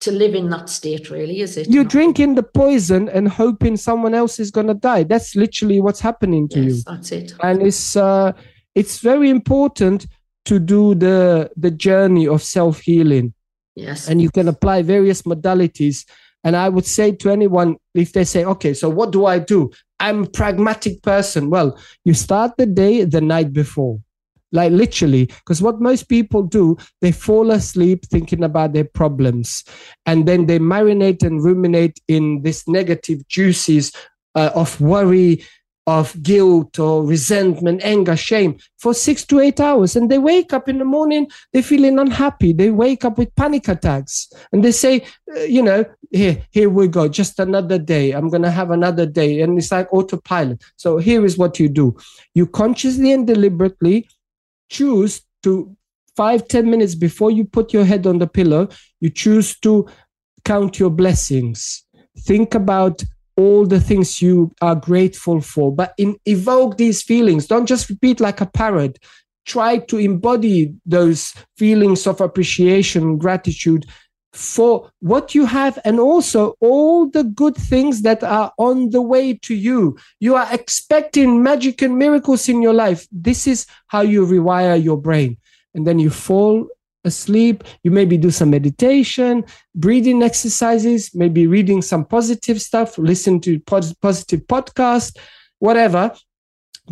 to 0.00 0.12
live 0.12 0.34
in 0.34 0.48
that 0.50 0.68
state, 0.68 1.10
really, 1.10 1.40
is 1.40 1.56
it? 1.56 1.68
You're 1.68 1.82
not? 1.82 1.90
drinking 1.90 2.36
the 2.36 2.44
poison 2.44 3.08
and 3.08 3.28
hoping 3.28 3.76
someone 3.76 4.14
else 4.14 4.38
is 4.38 4.52
going 4.52 4.68
to 4.68 4.74
die. 4.74 5.02
That's 5.02 5.34
literally 5.34 5.80
what's 5.80 6.00
happening 6.00 6.48
to 6.50 6.60
yes, 6.60 6.76
you. 6.76 6.82
That's 6.86 7.12
it. 7.12 7.34
And 7.42 7.62
it's 7.62 7.96
uh, 7.96 8.32
it's 8.76 9.00
very 9.00 9.30
important 9.30 10.06
to 10.44 10.60
do 10.60 10.94
the 10.94 11.50
the 11.56 11.72
journey 11.72 12.28
of 12.28 12.42
self 12.42 12.80
healing. 12.80 13.34
Yes. 13.78 14.08
And 14.08 14.20
you 14.20 14.30
can 14.30 14.48
apply 14.48 14.82
various 14.82 15.22
modalities. 15.22 16.04
And 16.44 16.56
I 16.56 16.68
would 16.68 16.86
say 16.86 17.12
to 17.12 17.30
anyone, 17.30 17.76
if 17.94 18.12
they 18.12 18.24
say, 18.24 18.44
okay, 18.44 18.74
so 18.74 18.88
what 18.88 19.12
do 19.12 19.26
I 19.26 19.38
do? 19.38 19.70
I'm 20.00 20.24
a 20.24 20.28
pragmatic 20.28 21.02
person. 21.02 21.50
Well, 21.50 21.78
you 22.04 22.14
start 22.14 22.56
the 22.56 22.66
day 22.66 23.04
the 23.04 23.20
night 23.20 23.52
before, 23.52 23.98
like 24.52 24.72
literally, 24.72 25.26
because 25.26 25.60
what 25.62 25.80
most 25.80 26.08
people 26.08 26.42
do, 26.42 26.76
they 27.00 27.12
fall 27.12 27.50
asleep 27.50 28.06
thinking 28.06 28.44
about 28.44 28.72
their 28.72 28.84
problems. 28.84 29.64
And 30.06 30.26
then 30.26 30.46
they 30.46 30.58
marinate 30.58 31.22
and 31.22 31.42
ruminate 31.42 32.00
in 32.08 32.42
this 32.42 32.66
negative 32.68 33.26
juices 33.28 33.92
uh, 34.34 34.50
of 34.54 34.80
worry, 34.80 35.44
of 35.88 36.22
guilt 36.22 36.78
or 36.78 37.02
resentment, 37.02 37.80
anger, 37.82 38.14
shame 38.14 38.58
for 38.76 38.92
six 38.92 39.24
to 39.24 39.40
eight 39.40 39.58
hours. 39.58 39.96
And 39.96 40.10
they 40.10 40.18
wake 40.18 40.52
up 40.52 40.68
in 40.68 40.76
the 40.76 40.84
morning, 40.84 41.28
they're 41.50 41.62
feeling 41.62 41.98
unhappy. 41.98 42.52
They 42.52 42.70
wake 42.70 43.06
up 43.06 43.16
with 43.16 43.34
panic 43.36 43.68
attacks 43.68 44.30
and 44.52 44.62
they 44.62 44.72
say, 44.72 45.06
uh, 45.34 45.40
you 45.40 45.62
know, 45.62 45.86
here, 46.10 46.42
here 46.50 46.68
we 46.68 46.88
go, 46.88 47.08
just 47.08 47.38
another 47.38 47.78
day. 47.78 48.12
I'm 48.12 48.28
going 48.28 48.42
to 48.42 48.50
have 48.50 48.70
another 48.70 49.06
day. 49.06 49.40
And 49.40 49.56
it's 49.56 49.72
like 49.72 49.90
autopilot. 49.90 50.62
So 50.76 50.98
here 50.98 51.24
is 51.24 51.38
what 51.38 51.58
you 51.58 51.70
do 51.70 51.96
you 52.34 52.46
consciously 52.46 53.10
and 53.12 53.26
deliberately 53.26 54.06
choose 54.68 55.22
to 55.42 55.74
five 56.16 56.46
ten 56.48 56.70
minutes 56.70 56.94
before 56.94 57.30
you 57.30 57.46
put 57.46 57.72
your 57.72 57.86
head 57.86 58.06
on 58.06 58.18
the 58.18 58.26
pillow, 58.26 58.68
you 59.00 59.08
choose 59.08 59.58
to 59.60 59.88
count 60.44 60.78
your 60.78 60.90
blessings. 60.90 61.82
Think 62.18 62.54
about 62.54 63.02
all 63.38 63.64
the 63.64 63.80
things 63.80 64.20
you 64.20 64.52
are 64.60 64.74
grateful 64.74 65.40
for, 65.40 65.72
but 65.72 65.94
in, 65.96 66.18
evoke 66.26 66.76
these 66.76 67.02
feelings. 67.02 67.46
Don't 67.46 67.66
just 67.66 67.88
repeat 67.88 68.18
like 68.18 68.40
a 68.40 68.46
parrot. 68.46 68.98
Try 69.46 69.78
to 69.78 69.96
embody 69.96 70.74
those 70.84 71.32
feelings 71.56 72.06
of 72.08 72.20
appreciation, 72.20 73.16
gratitude 73.16 73.86
for 74.32 74.90
what 75.00 75.36
you 75.36 75.46
have, 75.46 75.78
and 75.84 76.00
also 76.00 76.54
all 76.60 77.08
the 77.08 77.22
good 77.22 77.54
things 77.54 78.02
that 78.02 78.24
are 78.24 78.52
on 78.58 78.90
the 78.90 79.00
way 79.00 79.34
to 79.34 79.54
you. 79.54 79.96
You 80.18 80.34
are 80.34 80.48
expecting 80.52 81.42
magic 81.42 81.80
and 81.80 81.96
miracles 81.96 82.48
in 82.48 82.60
your 82.60 82.74
life. 82.74 83.06
This 83.12 83.46
is 83.46 83.66
how 83.86 84.00
you 84.00 84.26
rewire 84.26 84.82
your 84.82 85.00
brain. 85.00 85.38
And 85.74 85.86
then 85.86 86.00
you 86.00 86.10
fall 86.10 86.68
asleep. 87.08 87.64
You 87.82 87.90
maybe 87.90 88.16
do 88.16 88.30
some 88.30 88.50
meditation, 88.50 89.44
breathing 89.74 90.22
exercises, 90.22 91.10
maybe 91.14 91.48
reading 91.48 91.82
some 91.82 92.04
positive 92.04 92.60
stuff, 92.62 92.96
listen 92.96 93.40
to 93.40 93.58
positive 93.58 94.46
podcast, 94.46 95.18
whatever. 95.58 96.12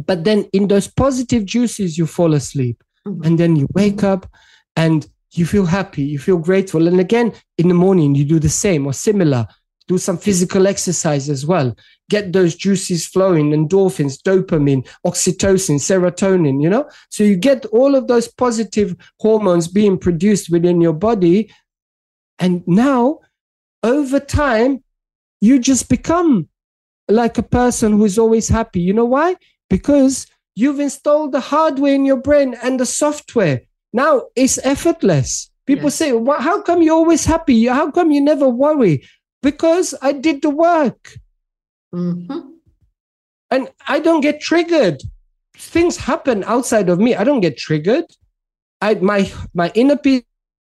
But 0.05 0.24
then 0.24 0.48
in 0.52 0.66
those 0.66 0.88
positive 0.88 1.44
juices, 1.44 1.96
you 1.96 2.07
fall 2.07 2.35
asleep. 2.35 2.83
Mm-hmm. 3.07 3.24
And 3.24 3.38
then 3.38 3.55
you 3.55 3.68
wake 3.72 4.02
up 4.02 4.29
and 4.74 5.07
you 5.31 5.46
feel 5.46 5.66
happy, 5.66 6.02
you 6.02 6.18
feel 6.18 6.38
grateful. 6.38 6.88
And 6.88 6.98
again, 6.98 7.33
in 7.59 7.68
the 7.68 7.74
morning, 7.74 8.14
you 8.14 8.24
do 8.24 8.38
the 8.38 8.48
same 8.48 8.87
or 8.87 8.92
similar. 8.92 9.46
Do 9.88 9.99
some 9.99 10.18
physical 10.18 10.66
exercise 10.66 11.29
as 11.29 11.46
well 11.46 11.77
get 12.09 12.33
those 12.33 12.55
juices 12.55 13.07
flowing, 13.07 13.51
endorphins, 13.51 14.20
dopamine, 14.20 14.87
oxytocin, 15.05 15.77
serotonin, 15.77 16.62
you 16.62 16.70
know? 16.70 16.88
So 17.11 17.25
you 17.25 17.37
get 17.37 17.64
all 17.66 17.94
of 17.94 18.07
those 18.07 18.29
positive 18.29 18.96
hormones 19.18 19.68
being 19.68 19.99
produced 19.99 20.51
within 20.51 20.81
your 20.81 20.92
body. 20.92 21.51
And 22.38 22.66
now, 22.66 23.20
over 23.83 24.20
time, 24.20 24.85
you 25.40 25.59
just 25.59 25.88
become 25.88 26.49
like 27.09 27.38
a 27.38 27.42
person 27.42 27.92
who 27.92 28.05
is 28.05 28.18
always 28.18 28.49
happy. 28.49 28.81
You 28.81 28.92
know 28.92 29.05
why? 29.05 29.37
Because 29.68 30.27
you've 30.55 30.81
installed 30.81 31.33
the 31.33 31.40
hardware 31.40 31.94
in 31.94 32.05
your 32.05 32.16
brain 32.16 32.57
and 32.62 32.79
the 32.79 32.87
software. 32.87 33.62
Now 33.92 34.25
it's 34.35 34.59
effortless. 34.59 35.51
People 35.66 35.85
yes. 35.85 35.96
say, 35.96 36.12
well, 36.12 36.40
How 36.40 36.62
come 36.62 36.83
you're 36.83 36.94
always 36.94 37.25
happy? 37.25 37.66
How 37.66 37.90
come 37.90 38.12
you 38.12 38.20
never 38.20 38.49
worry? 38.49 39.05
Because 39.47 39.95
I 40.03 40.11
did 40.11 40.43
the 40.43 40.51
work. 40.51 41.03
Mm-hmm. 41.95 42.41
And 43.53 43.69
I 43.87 44.01
don't 44.01 44.21
get 44.21 44.41
triggered. 44.41 45.01
Things 45.57 45.97
happen 45.97 46.43
outside 46.55 46.89
of 46.89 46.99
me. 46.99 47.15
I 47.15 47.23
don't 47.23 47.45
get 47.49 47.57
triggered. 47.57 48.07
I 48.81 48.95
my 48.95 49.21
my 49.55 49.71
inner 49.77 49.97
peace 49.97 50.25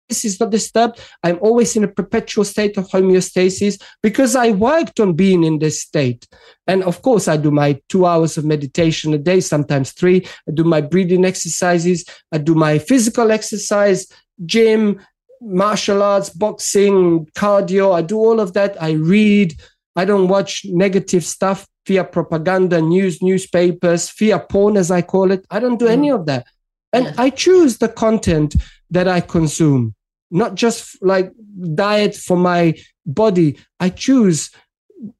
is 0.09 0.39
not 0.39 0.49
disturbed. 0.49 0.99
I'm 1.21 1.37
always 1.41 1.75
in 1.75 1.83
a 1.83 1.87
perpetual 1.99 2.43
state 2.43 2.75
of 2.77 2.89
homeostasis 2.89 3.79
because 4.01 4.35
I 4.35 4.49
worked 4.49 4.99
on 4.99 5.13
being 5.13 5.43
in 5.43 5.59
this 5.59 5.79
state. 5.79 6.27
And 6.65 6.81
of 6.83 7.03
course, 7.03 7.27
I 7.27 7.37
do 7.37 7.51
my 7.51 7.79
two 7.87 8.07
hours 8.07 8.35
of 8.35 8.45
meditation 8.45 9.13
a 9.13 9.19
day, 9.19 9.41
sometimes 9.41 9.91
three. 9.91 10.25
I 10.49 10.51
do 10.59 10.63
my 10.63 10.81
breathing 10.81 11.23
exercises. 11.23 12.03
I 12.31 12.39
do 12.39 12.55
my 12.55 12.79
physical 12.79 13.31
exercise, 13.31 14.07
gym, 14.43 14.99
martial 15.41 16.03
arts, 16.03 16.29
boxing, 16.29 17.25
cardio. 17.35 17.93
I 17.93 18.01
do 18.01 18.17
all 18.17 18.39
of 18.39 18.53
that. 18.53 18.81
I 18.81 18.91
read. 18.91 19.59
I 19.95 20.05
don't 20.05 20.27
watch 20.27 20.61
negative 20.65 21.25
stuff, 21.25 21.67
fear 21.85 22.03
propaganda, 22.03 22.81
news, 22.81 23.21
newspapers, 23.21 24.09
fear 24.09 24.39
porn, 24.39 24.77
as 24.77 24.91
I 24.91 25.01
call 25.01 25.31
it. 25.31 25.45
I 25.49 25.59
don't 25.59 25.79
do 25.79 25.85
mm. 25.85 25.91
any 25.91 26.11
of 26.11 26.25
that. 26.27 26.45
And 26.93 27.13
I 27.17 27.29
choose 27.29 27.77
the 27.77 27.87
content 27.87 28.55
that 28.89 29.07
I 29.07 29.21
consume, 29.21 29.95
not 30.29 30.55
just 30.55 31.01
like 31.01 31.31
diet 31.75 32.15
for 32.15 32.37
my 32.37 32.75
body. 33.05 33.57
I 33.79 33.89
choose, 33.89 34.51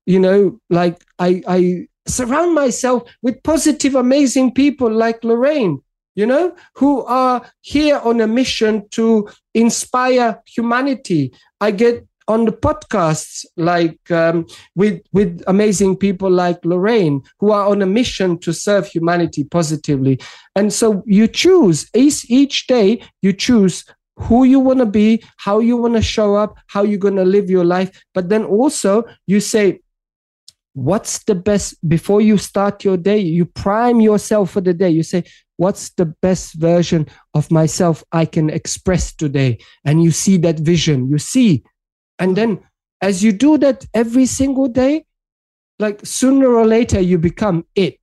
you 0.06 0.20
know, 0.20 0.60
like 0.70 1.04
I, 1.18 1.42
I 1.48 1.88
surround 2.08 2.54
myself 2.56 3.04
with 3.22 3.42
positive, 3.44 3.96
amazing 3.96 4.54
people 4.54 4.92
like 4.92 5.24
Lorraine, 5.24 5.82
you 6.16 6.26
know, 6.26 6.56
who 6.76 7.04
are 7.06 7.46
here 7.62 7.98
on 8.00 8.22
a 8.22 8.28
mission 8.28 8.88
to 8.90 9.30
inspire 9.54 10.42
humanity. 10.46 11.34
I 11.60 11.72
get 11.72 12.06
on 12.28 12.46
the 12.46 12.52
podcasts 12.52 13.46
like 13.58 14.00
um, 14.12 14.46
with 14.76 15.02
with 15.12 15.44
amazing 15.48 15.98
people 15.98 16.30
like 16.30 16.64
Lorraine 16.64 17.22
who 17.40 17.52
are 17.52 17.68
on 17.68 17.82
a 17.82 17.86
mission 17.86 18.38
to 18.40 18.54
serve 18.54 18.88
humanity 18.88 19.44
positively. 19.44 20.20
And 20.56 20.72
so 20.72 21.04
you 21.06 21.28
choose 21.28 21.90
each, 21.94 22.26
each 22.30 22.68
day 22.68 23.04
you 23.22 23.34
choose 23.34 23.84
who 24.18 24.44
you 24.44 24.60
want 24.60 24.80
to 24.80 24.86
be 24.86 25.24
how 25.38 25.60
you 25.60 25.76
want 25.78 25.96
to 25.96 26.02
show 26.02 26.36
up 26.36 26.58
how 26.68 26.84
you're 26.84 27.00
going 27.00 27.16
to 27.16 27.26
live 27.26 27.50
your 27.50 27.66
life. 27.66 28.04
But 28.14 28.30
then 28.30 28.44
also 28.46 29.04
you 29.26 29.40
say 29.40 29.82
what's 30.74 31.24
the 31.26 31.36
best 31.36 31.76
before 31.90 32.22
you 32.22 32.38
start 32.38 32.86
your 32.86 32.96
day 32.96 33.18
you 33.18 33.46
prime 33.46 34.00
yourself 34.00 34.52
for 34.52 34.62
the 34.62 34.74
day. 34.74 34.90
You 34.90 35.04
say 35.04 35.24
what's 35.62 35.86
the 36.00 36.08
best 36.26 36.48
version 36.56 37.08
of 37.34 37.52
myself 37.52 38.04
i 38.12 38.26
can 38.26 38.50
express 38.50 39.14
today 39.14 39.52
and 39.86 40.04
you 40.04 40.12
see 40.12 40.36
that 40.38 40.60
vision 40.60 41.08
you 41.12 41.18
see 41.18 41.64
and 42.20 42.36
then 42.36 42.60
as 43.02 43.24
you 43.24 43.32
do 43.32 43.58
that 43.58 43.86
every 43.94 44.28
single 44.28 44.68
day, 44.68 45.06
like 45.80 46.06
sooner 46.06 46.48
or 46.56 46.66
later 46.66 47.00
you 47.00 47.18
become 47.18 47.66
it 47.76 48.00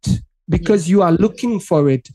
because 0.49 0.89
you 0.89 1.03
are 1.03 1.13
looking 1.13 1.61
for 1.61 1.89
it. 1.89 2.09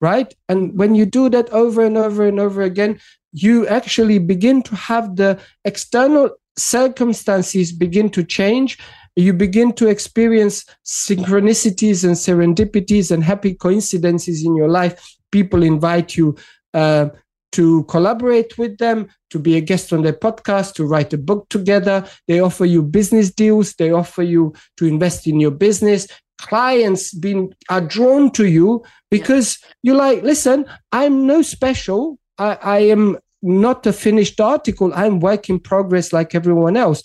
right? 0.00 0.32
And 0.48 0.78
when 0.78 0.94
you 0.94 1.04
do 1.04 1.28
that 1.28 1.50
over 1.50 1.84
and 1.84 1.96
over 1.96 2.24
and 2.24 2.38
over 2.38 2.62
again, 2.62 3.00
you 3.32 3.66
actually 3.66 4.20
begin 4.20 4.62
to 4.62 4.76
have 4.76 5.16
the 5.16 5.40
external 5.64 6.30
circumstances 6.56 7.72
begin 7.72 8.08
to 8.10 8.22
change. 8.22 8.78
You 9.18 9.32
begin 9.32 9.72
to 9.72 9.88
experience 9.88 10.64
synchronicities 10.86 12.04
and 12.04 12.14
serendipities 12.14 13.10
and 13.10 13.24
happy 13.24 13.52
coincidences 13.52 14.44
in 14.44 14.54
your 14.54 14.68
life. 14.68 15.16
People 15.32 15.64
invite 15.64 16.16
you 16.16 16.36
uh, 16.72 17.08
to 17.50 17.82
collaborate 17.84 18.56
with 18.58 18.78
them, 18.78 19.08
to 19.30 19.40
be 19.40 19.56
a 19.56 19.60
guest 19.60 19.92
on 19.92 20.02
their 20.02 20.12
podcast, 20.12 20.74
to 20.74 20.86
write 20.86 21.12
a 21.12 21.18
book 21.18 21.48
together. 21.48 22.06
They 22.28 22.38
offer 22.38 22.64
you 22.64 22.80
business 22.80 23.32
deals. 23.32 23.74
They 23.74 23.90
offer 23.90 24.22
you 24.22 24.54
to 24.76 24.86
invest 24.86 25.26
in 25.26 25.40
your 25.40 25.50
business. 25.50 26.06
Clients 26.40 27.12
being 27.12 27.52
are 27.68 27.80
drawn 27.80 28.30
to 28.34 28.46
you 28.46 28.84
because 29.10 29.58
you're 29.82 29.96
like, 29.96 30.22
listen, 30.22 30.64
I'm 30.92 31.26
no 31.26 31.42
special. 31.42 32.20
I, 32.38 32.56
I 32.62 32.78
am 32.78 33.18
not 33.42 33.84
a 33.84 33.92
finished 33.92 34.40
article. 34.40 34.92
I'm 34.94 35.18
work 35.18 35.50
in 35.50 35.58
progress 35.58 36.12
like 36.12 36.36
everyone 36.36 36.76
else. 36.76 37.02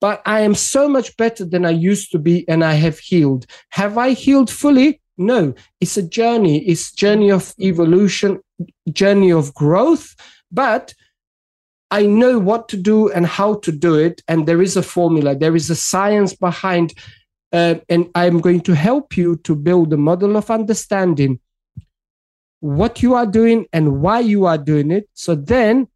But 0.00 0.22
I 0.26 0.40
am 0.40 0.54
so 0.54 0.88
much 0.88 1.16
better 1.16 1.44
than 1.44 1.64
I 1.64 1.70
used 1.70 2.12
to 2.12 2.18
be, 2.18 2.46
and 2.48 2.62
I 2.64 2.74
have 2.74 2.98
healed. 2.98 3.46
Have 3.70 3.96
I 3.96 4.10
healed 4.10 4.50
fully? 4.50 5.00
No, 5.16 5.54
it's 5.80 5.96
a 5.96 6.02
journey. 6.02 6.58
It's 6.66 6.92
journey 6.92 7.30
of 7.30 7.54
evolution, 7.60 8.40
journey 8.92 9.32
of 9.32 9.54
growth. 9.54 10.14
But 10.50 10.94
I 11.90 12.06
know 12.06 12.38
what 12.38 12.68
to 12.70 12.76
do 12.76 13.10
and 13.10 13.24
how 13.24 13.54
to 13.54 13.70
do 13.70 13.94
it, 13.94 14.22
and 14.26 14.46
there 14.46 14.60
is 14.60 14.76
a 14.76 14.82
formula. 14.82 15.36
There 15.36 15.54
is 15.54 15.70
a 15.70 15.76
science 15.76 16.34
behind, 16.34 16.92
uh, 17.52 17.76
and 17.88 18.10
I'm 18.14 18.40
going 18.40 18.62
to 18.62 18.74
help 18.74 19.16
you 19.16 19.36
to 19.44 19.54
build 19.54 19.92
a 19.92 19.96
model 19.96 20.36
of 20.36 20.50
understanding 20.50 21.38
what 22.60 23.02
you 23.02 23.14
are 23.14 23.26
doing 23.26 23.66
and 23.72 24.00
why 24.00 24.20
you 24.20 24.46
are 24.46 24.58
doing 24.58 24.90
it. 24.90 25.08
So 25.14 25.34
then 25.34 25.86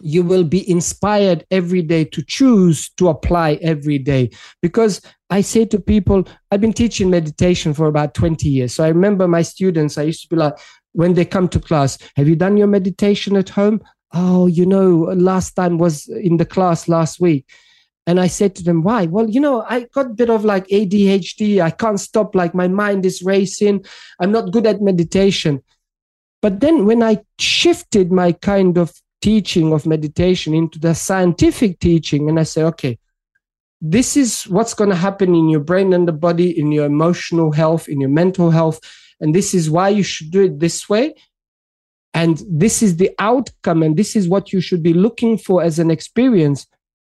you 0.00 0.22
will 0.22 0.44
be 0.44 0.68
inspired 0.70 1.46
every 1.50 1.82
day 1.82 2.04
to 2.04 2.22
choose 2.22 2.90
to 2.96 3.08
apply 3.08 3.54
every 3.62 3.98
day. 3.98 4.30
Because 4.62 5.00
I 5.30 5.40
say 5.40 5.64
to 5.66 5.78
people, 5.78 6.26
I've 6.50 6.60
been 6.60 6.72
teaching 6.72 7.10
meditation 7.10 7.74
for 7.74 7.86
about 7.86 8.14
20 8.14 8.48
years. 8.48 8.74
So 8.74 8.84
I 8.84 8.88
remember 8.88 9.28
my 9.28 9.42
students, 9.42 9.98
I 9.98 10.02
used 10.02 10.22
to 10.22 10.28
be 10.28 10.36
like, 10.36 10.58
when 10.92 11.14
they 11.14 11.24
come 11.24 11.48
to 11.48 11.60
class, 11.60 11.98
have 12.16 12.28
you 12.28 12.36
done 12.36 12.56
your 12.56 12.66
meditation 12.66 13.36
at 13.36 13.48
home? 13.48 13.80
Oh, 14.12 14.46
you 14.46 14.66
know, 14.66 15.12
last 15.14 15.52
time 15.52 15.78
was 15.78 16.08
in 16.08 16.36
the 16.36 16.44
class 16.44 16.88
last 16.88 17.20
week. 17.20 17.46
And 18.06 18.18
I 18.18 18.26
said 18.26 18.56
to 18.56 18.64
them, 18.64 18.82
why? 18.82 19.06
Well, 19.06 19.30
you 19.30 19.40
know, 19.40 19.62
I 19.68 19.84
got 19.94 20.06
a 20.06 20.14
bit 20.14 20.30
of 20.30 20.44
like 20.44 20.66
ADHD. 20.66 21.62
I 21.62 21.70
can't 21.70 22.00
stop, 22.00 22.34
like 22.34 22.54
my 22.54 22.66
mind 22.66 23.06
is 23.06 23.22
racing. 23.22 23.84
I'm 24.18 24.32
not 24.32 24.50
good 24.50 24.66
at 24.66 24.82
meditation. 24.82 25.62
But 26.42 26.60
then 26.60 26.86
when 26.86 27.02
I 27.02 27.18
shifted 27.38 28.10
my 28.10 28.32
kind 28.32 28.78
of 28.78 28.92
teaching 29.20 29.72
of 29.72 29.86
meditation 29.86 30.54
into 30.54 30.78
the 30.78 30.94
scientific 30.94 31.80
teaching, 31.80 32.28
and 32.28 32.38
I 32.38 32.44
say, 32.44 32.62
okay, 32.64 32.98
this 33.80 34.16
is 34.16 34.44
what's 34.44 34.74
going 34.74 34.90
to 34.90 34.96
happen 34.96 35.34
in 35.34 35.48
your 35.48 35.60
brain 35.60 35.92
and 35.92 36.06
the 36.06 36.12
body, 36.12 36.58
in 36.58 36.70
your 36.70 36.86
emotional 36.86 37.52
health, 37.52 37.88
in 37.88 38.00
your 38.00 38.10
mental 38.10 38.50
health. 38.50 38.80
And 39.20 39.34
this 39.34 39.54
is 39.54 39.70
why 39.70 39.88
you 39.88 40.02
should 40.02 40.30
do 40.30 40.44
it 40.44 40.60
this 40.60 40.88
way. 40.88 41.14
And 42.12 42.42
this 42.48 42.82
is 42.82 42.96
the 42.96 43.10
outcome, 43.18 43.82
and 43.82 43.96
this 43.96 44.16
is 44.16 44.28
what 44.28 44.52
you 44.52 44.60
should 44.60 44.82
be 44.82 44.92
looking 44.92 45.38
for 45.38 45.62
as 45.62 45.78
an 45.78 45.90
experience. 45.90 46.66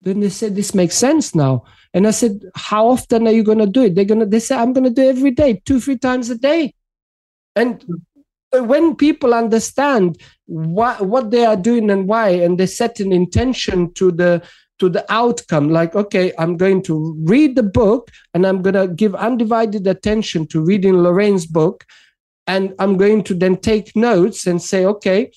Then 0.03 0.21
they 0.21 0.29
said, 0.29 0.55
This 0.55 0.75
makes 0.75 0.97
sense 0.97 1.35
now. 1.35 1.65
And 1.95 2.07
I 2.07 2.11
said, 2.11 2.45
How 2.55 2.89
often 2.89 3.27
are 3.27 3.33
you 3.33 3.43
going 3.43 3.59
to 3.59 3.67
do 3.67 3.85
it? 3.85 3.95
They're 3.95 4.05
going 4.05 4.21
to, 4.21 4.27
they 4.27 4.41
say, 4.41 4.55
I'm 4.55 4.73
going 4.73 4.85
to 4.85 4.91
do 4.91 5.03
it 5.03 5.17
every 5.17 5.31
day, 5.31 5.63
two, 5.65 5.81
three 5.81 5.97
times 5.97 6.29
a 6.29 6.37
day. 6.37 6.75
And 7.57 7.83
when 8.53 8.95
people 8.97 9.35
understand 9.35 10.21
what 10.47 11.07
what 11.07 11.31
they 11.31 11.45
are 11.45 11.57
doing 11.57 11.91
and 11.91 12.07
why 12.07 12.29
and 12.29 12.59
they 12.59 12.67
set 12.67 13.01
an 13.01 13.13
intention 13.13 13.93
to 13.95 14.11
the 14.11 14.43
to 14.79 14.89
the 14.89 15.05
outcome 15.13 15.71
like 15.71 15.95
okay 15.95 16.33
i'm 16.39 16.57
going 16.57 16.83
to 16.83 17.17
read 17.25 17.57
the 17.57 17.63
book 17.63 18.11
and 18.35 18.47
i'm 18.47 18.61
going 18.61 18.75
to 18.75 18.89
give 18.89 19.15
undivided 19.15 19.87
attention 19.87 20.47
to 20.47 20.61
reading 20.61 20.99
lorraine's 20.99 21.47
book 21.47 21.85
and 22.47 22.75
i'm 22.79 22.97
going 22.97 23.23
to 23.23 23.35
then 23.35 23.57
take 23.57 23.95
notes 23.97 24.47
and 24.47 24.61
say 24.61 24.85
okay 24.85 25.31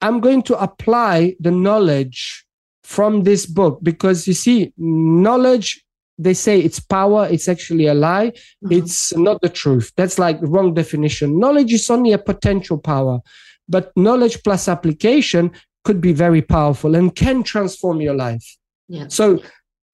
i'm 0.00 0.20
going 0.20 0.42
to 0.42 0.56
apply 0.60 1.34
the 1.40 1.50
knowledge 1.50 2.44
from 2.84 3.24
this 3.24 3.46
book. 3.46 3.80
Because 3.82 4.28
you 4.28 4.34
see 4.34 4.72
knowledge 4.76 5.83
they 6.18 6.34
say 6.34 6.60
it's 6.60 6.78
power 6.78 7.26
it's 7.30 7.48
actually 7.48 7.86
a 7.86 7.94
lie 7.94 8.28
mm-hmm. 8.28 8.72
it's 8.72 9.16
not 9.16 9.40
the 9.40 9.48
truth. 9.48 9.92
That's 9.96 10.18
like 10.18 10.40
the 10.40 10.46
wrong 10.46 10.74
definition. 10.74 11.38
Knowledge 11.38 11.72
is 11.72 11.90
only 11.90 12.12
a 12.12 12.18
potential 12.18 12.78
power 12.78 13.20
but 13.68 13.92
knowledge 13.96 14.42
plus 14.42 14.68
application 14.68 15.50
could 15.84 16.00
be 16.00 16.12
very 16.12 16.42
powerful 16.42 16.94
and 16.94 17.14
can 17.14 17.42
transform 17.42 18.00
your 18.00 18.14
life. 18.14 18.44
Yeah. 18.88 19.08
so 19.08 19.42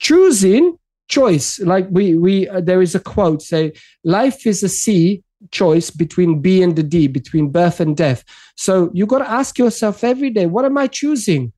choosing 0.00 0.76
choice 1.08 1.60
like 1.60 1.86
we 1.90 2.14
we 2.14 2.48
uh, 2.48 2.60
there 2.60 2.82
is 2.82 2.94
a 2.94 3.00
quote 3.00 3.42
say 3.42 3.72
life 4.04 4.46
is 4.46 4.62
a 4.62 4.68
c 4.68 5.22
choice 5.50 5.90
between 5.90 6.40
b 6.40 6.62
and 6.62 6.74
the 6.76 6.82
d 6.82 7.06
between 7.06 7.50
birth 7.50 7.80
and 7.80 7.96
death. 7.96 8.24
So 8.56 8.90
you 8.92 9.06
got 9.06 9.18
to 9.18 9.30
ask 9.30 9.58
yourself 9.58 10.04
every 10.04 10.30
day 10.30 10.46
what 10.46 10.64
am 10.64 10.76
i 10.76 10.86
choosing 10.86 11.52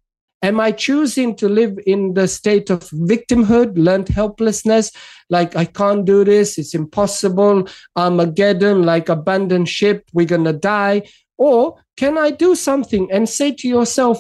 Am 0.45 0.59
I 0.59 0.73
choosing 0.73 1.37
to 1.37 1.49
live 1.49 1.79
in 1.87 2.15
the 2.15 2.27
state 2.27 2.69
of 2.69 2.81
victimhood, 2.91 3.79
learned 3.79 4.09
helplessness, 4.09 4.91
like 5.31 5.55
I 5.55 5.65
can't 5.65 6.05
do 6.05 6.25
this, 6.25 6.59
it's 6.59 6.75
impossible, 6.75 7.69
Armageddon, 7.95 8.83
like 8.85 9.09
abandoned 9.09 9.69
ship, 9.69 10.05
we're 10.13 10.27
gonna 10.27 10.53
die? 10.53 11.03
Or 11.39 11.77
can 11.97 12.19
I 12.19 12.33
do 12.33 12.57
something 12.57 13.09
and 13.13 13.29
say 13.29 13.53
to 13.53 13.69
yourself, 13.69 14.19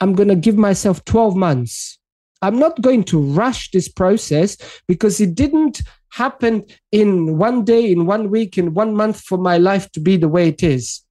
I'm 0.00 0.14
gonna 0.14 0.36
give 0.36 0.56
myself 0.56 1.04
12 1.04 1.34
months. 1.34 1.98
I'm 2.42 2.58
not 2.58 2.80
going 2.80 3.02
to 3.04 3.20
rush 3.20 3.72
this 3.72 3.88
process 3.88 4.56
because 4.86 5.20
it 5.20 5.34
didn't 5.34 5.82
happen 6.12 6.64
in 6.92 7.38
one 7.38 7.64
day, 7.64 7.90
in 7.90 8.06
one 8.06 8.30
week, 8.30 8.56
in 8.56 8.72
one 8.72 8.94
month 8.94 9.20
for 9.20 9.36
my 9.36 9.58
life 9.58 9.90
to 9.92 10.00
be 10.00 10.16
the 10.16 10.28
way 10.28 10.48
it 10.48 10.62
is 10.62 11.02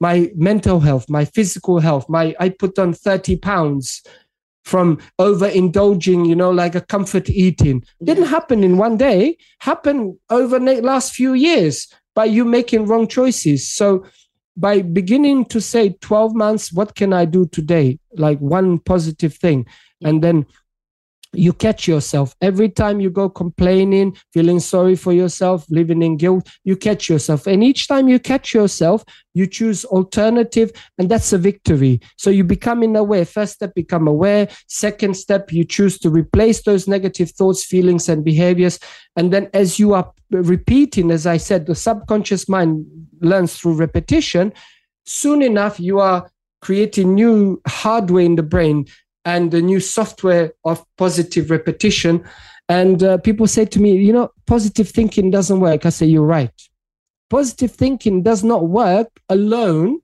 my 0.00 0.32
mental 0.34 0.80
health, 0.80 1.08
my 1.08 1.24
physical 1.24 1.78
health. 1.78 2.08
My 2.08 2.34
I 2.40 2.48
put 2.48 2.78
on 2.78 2.94
30 2.94 3.36
pounds 3.36 4.02
from 4.64 4.98
overindulging, 5.18 6.28
you 6.28 6.34
know, 6.34 6.50
like 6.50 6.74
a 6.74 6.80
comfort 6.80 7.28
eating. 7.28 7.84
Didn't 8.02 8.26
happen 8.26 8.64
in 8.64 8.76
one 8.78 8.96
day, 8.96 9.36
happened 9.58 10.16
over 10.30 10.58
the 10.58 10.80
last 10.82 11.14
few 11.14 11.34
years 11.34 11.92
by 12.14 12.24
you 12.24 12.44
making 12.44 12.86
wrong 12.86 13.06
choices. 13.06 13.68
So 13.68 14.04
by 14.56 14.82
beginning 14.82 15.46
to 15.46 15.60
say 15.60 15.90
12 16.00 16.34
months, 16.34 16.72
what 16.72 16.94
can 16.94 17.12
I 17.12 17.24
do 17.24 17.46
today? 17.46 17.98
Like 18.12 18.38
one 18.38 18.78
positive 18.78 19.34
thing. 19.34 19.66
And 20.02 20.22
then 20.22 20.46
you 21.32 21.52
catch 21.52 21.86
yourself. 21.86 22.34
Every 22.40 22.68
time 22.68 23.00
you 23.00 23.10
go 23.10 23.28
complaining 23.28 24.16
feeling 24.32 24.60
sorry 24.60 24.96
for 24.96 25.12
yourself 25.12 25.64
living 25.70 26.02
in 26.02 26.16
guilt 26.16 26.48
you 26.64 26.76
catch 26.76 27.08
yourself. 27.08 27.46
And 27.46 27.62
each 27.62 27.86
time 27.88 28.08
you 28.08 28.18
catch 28.18 28.52
yourself 28.52 29.04
you 29.34 29.46
choose 29.46 29.84
alternative 29.84 30.72
and 30.98 31.08
that's 31.08 31.32
a 31.32 31.38
victory. 31.38 32.00
So 32.16 32.30
you 32.30 32.42
becoming 32.42 32.96
aware. 32.96 33.24
First 33.24 33.54
step 33.54 33.74
become 33.74 34.08
aware. 34.08 34.48
Second 34.66 35.16
step 35.16 35.52
you 35.52 35.64
choose 35.64 35.98
to 36.00 36.10
replace 36.10 36.62
those 36.62 36.88
negative 36.88 37.30
thoughts 37.30 37.64
feelings 37.64 38.08
and 38.08 38.24
behaviors. 38.24 38.80
And 39.16 39.32
then 39.32 39.48
as 39.54 39.78
you 39.78 39.94
are 39.94 40.12
repeating 40.30 41.10
as 41.10 41.26
i 41.26 41.36
said 41.36 41.66
the 41.66 41.74
subconscious 41.74 42.48
mind 42.48 42.86
learns 43.20 43.56
through 43.56 43.74
repetition 43.74 44.52
soon 45.04 45.42
enough 45.42 45.80
you 45.80 45.98
are 45.98 46.30
creating 46.60 47.14
new 47.14 47.60
hardware 47.66 48.24
in 48.24 48.36
the 48.36 48.42
brain 48.42 48.86
and 49.24 49.50
the 49.50 49.62
new 49.62 49.80
software 49.80 50.52
of 50.64 50.84
positive 50.96 51.50
repetition. 51.50 52.24
And 52.68 53.02
uh, 53.02 53.18
people 53.18 53.46
say 53.46 53.64
to 53.66 53.80
me, 53.80 53.96
you 53.96 54.12
know, 54.12 54.30
positive 54.46 54.88
thinking 54.88 55.30
doesn't 55.30 55.60
work. 55.60 55.84
I 55.84 55.90
say, 55.90 56.06
you're 56.06 56.24
right. 56.24 56.52
Positive 57.28 57.70
thinking 57.70 58.22
does 58.22 58.42
not 58.42 58.68
work 58.68 59.08
alone 59.28 60.00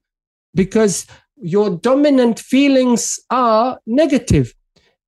because 0.54 1.06
your 1.36 1.70
dominant 1.70 2.40
feelings 2.40 3.18
are 3.30 3.78
negative. 3.86 4.54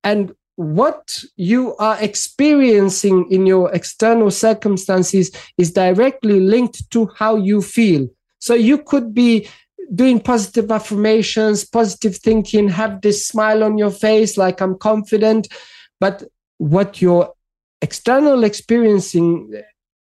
And 0.03 0.33
what 0.55 1.23
you 1.37 1.75
are 1.77 1.97
experiencing 2.01 3.25
in 3.31 3.45
your 3.45 3.71
external 3.73 4.29
circumstances 4.29 5.31
is 5.57 5.71
directly 5.71 6.39
linked 6.39 6.89
to 6.91 7.09
how 7.15 7.37
you 7.37 7.61
feel. 7.61 8.07
So 8.39 8.53
you 8.53 8.77
could 8.77 9.13
be 9.13 9.47
doing 9.93 10.19
positive 10.19 10.71
affirmations, 10.71 11.65
positive 11.65 12.17
thinking, 12.17 12.69
have 12.69 13.01
this 13.01 13.27
smile 13.27 13.63
on 13.63 13.77
your 13.77 13.91
face, 13.91 14.37
like 14.37 14.61
I'm 14.61 14.77
confident. 14.77 15.47
But 15.99 16.23
what 16.57 17.01
you're 17.01 17.33
external 17.81 18.43
experiencing 18.43 19.61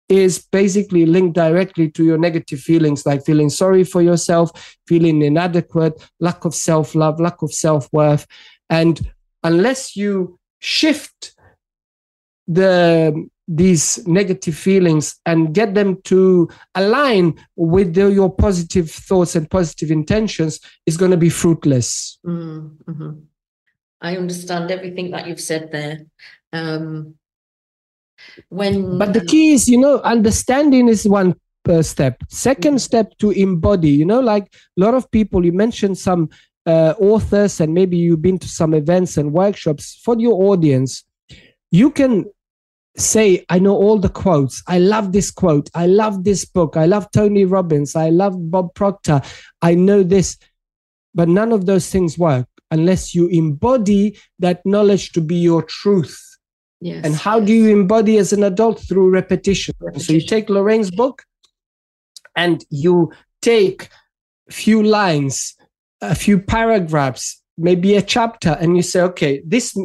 is 0.09 0.45
basically 0.51 1.05
linked 1.05 1.35
directly 1.35 1.89
to 1.89 2.03
your 2.03 2.17
negative 2.17 2.59
feelings, 2.59 3.05
like 3.05 3.25
feeling 3.25 3.49
sorry 3.49 3.83
for 3.83 4.01
yourself, 4.01 4.51
feeling 4.85 5.21
inadequate, 5.21 5.93
lack 6.19 6.43
of 6.43 6.53
self 6.53 6.95
love, 6.95 7.19
lack 7.19 7.41
of 7.41 7.53
self 7.53 7.87
worth. 7.93 8.27
And 8.69 8.99
unless 9.43 9.95
you 9.95 10.37
shift 10.59 11.33
the 12.47 13.27
these 13.53 14.05
negative 14.07 14.55
feelings 14.55 15.19
and 15.25 15.53
get 15.53 15.73
them 15.73 16.01
to 16.03 16.49
align 16.75 17.33
with 17.57 17.93
the, 17.93 18.09
your 18.09 18.33
positive 18.33 18.89
thoughts 18.89 19.35
and 19.35 19.49
positive 19.51 19.91
intentions 19.91 20.61
is 20.85 20.95
going 20.95 21.11
to 21.11 21.17
be 21.17 21.29
fruitless. 21.29 22.17
Mm-hmm. 22.25 23.11
I 23.99 24.15
understand 24.15 24.71
everything 24.71 25.11
that 25.11 25.27
you've 25.27 25.41
said 25.41 25.69
there. 25.69 25.99
Um, 26.53 27.15
when, 28.47 28.97
but 28.97 29.13
the 29.13 29.25
key 29.25 29.51
is, 29.51 29.67
you 29.67 29.79
know, 29.79 29.99
understanding 29.99 30.87
is 30.87 31.05
one 31.05 31.35
uh, 31.67 31.81
step. 31.81 32.19
2nd 32.29 32.55
mm-hmm. 32.55 32.77
step 32.77 33.17
to 33.17 33.31
embody. 33.31 33.89
You 33.89 34.05
know, 34.05 34.21
like 34.21 34.45
a 34.45 34.81
lot 34.81 34.93
of 34.93 35.11
people. 35.11 35.43
You 35.43 35.51
mentioned 35.51 35.97
some 35.97 36.29
uh, 36.65 36.93
authors, 36.99 37.59
and 37.59 37.73
maybe 37.73 37.97
you've 37.97 38.21
been 38.21 38.39
to 38.39 38.47
some 38.47 38.73
events 38.73 39.17
and 39.17 39.33
workshops 39.33 39.99
for 40.03 40.17
your 40.17 40.41
audience. 40.51 41.03
You 41.71 41.91
can 41.91 42.25
say, 42.97 43.45
I 43.49 43.59
know 43.59 43.75
all 43.75 43.97
the 43.97 44.09
quotes. 44.09 44.61
I 44.67 44.79
love 44.79 45.13
this 45.13 45.31
quote. 45.31 45.69
I 45.73 45.87
love 45.87 46.23
this 46.23 46.45
book. 46.45 46.77
I 46.77 46.85
love 46.85 47.09
Tony 47.11 47.45
Robbins. 47.45 47.95
I 47.95 48.09
love 48.09 48.51
Bob 48.51 48.73
Proctor. 48.75 49.21
I 49.61 49.75
know 49.75 50.03
this. 50.03 50.37
But 51.13 51.29
none 51.29 51.51
of 51.51 51.65
those 51.65 51.89
things 51.89 52.17
work 52.17 52.47
unless 52.69 53.13
you 53.13 53.27
embody 53.27 54.17
that 54.39 54.65
knowledge 54.65 55.11
to 55.13 55.21
be 55.21 55.35
your 55.35 55.61
truth. 55.63 56.19
Yes. 56.79 57.05
And 57.05 57.15
how 57.15 57.39
do 57.39 57.53
you 57.53 57.69
embody 57.69 58.17
as 58.17 58.33
an 58.33 58.43
adult? 58.43 58.79
Through 58.79 59.09
repetition. 59.09 59.75
repetition. 59.79 60.05
So 60.05 60.13
you 60.13 60.21
take 60.21 60.47
Loraine's 60.47 60.89
book 60.89 61.23
and 62.35 62.65
you 62.69 63.11
take 63.41 63.89
a 64.49 64.53
few 64.53 64.81
lines, 64.81 65.55
a 66.01 66.15
few 66.15 66.39
paragraphs, 66.39 67.41
maybe 67.57 67.95
a 67.95 68.01
chapter, 68.01 68.57
and 68.59 68.75
you 68.75 68.83
say, 68.83 69.01
okay, 69.01 69.41
this 69.45 69.77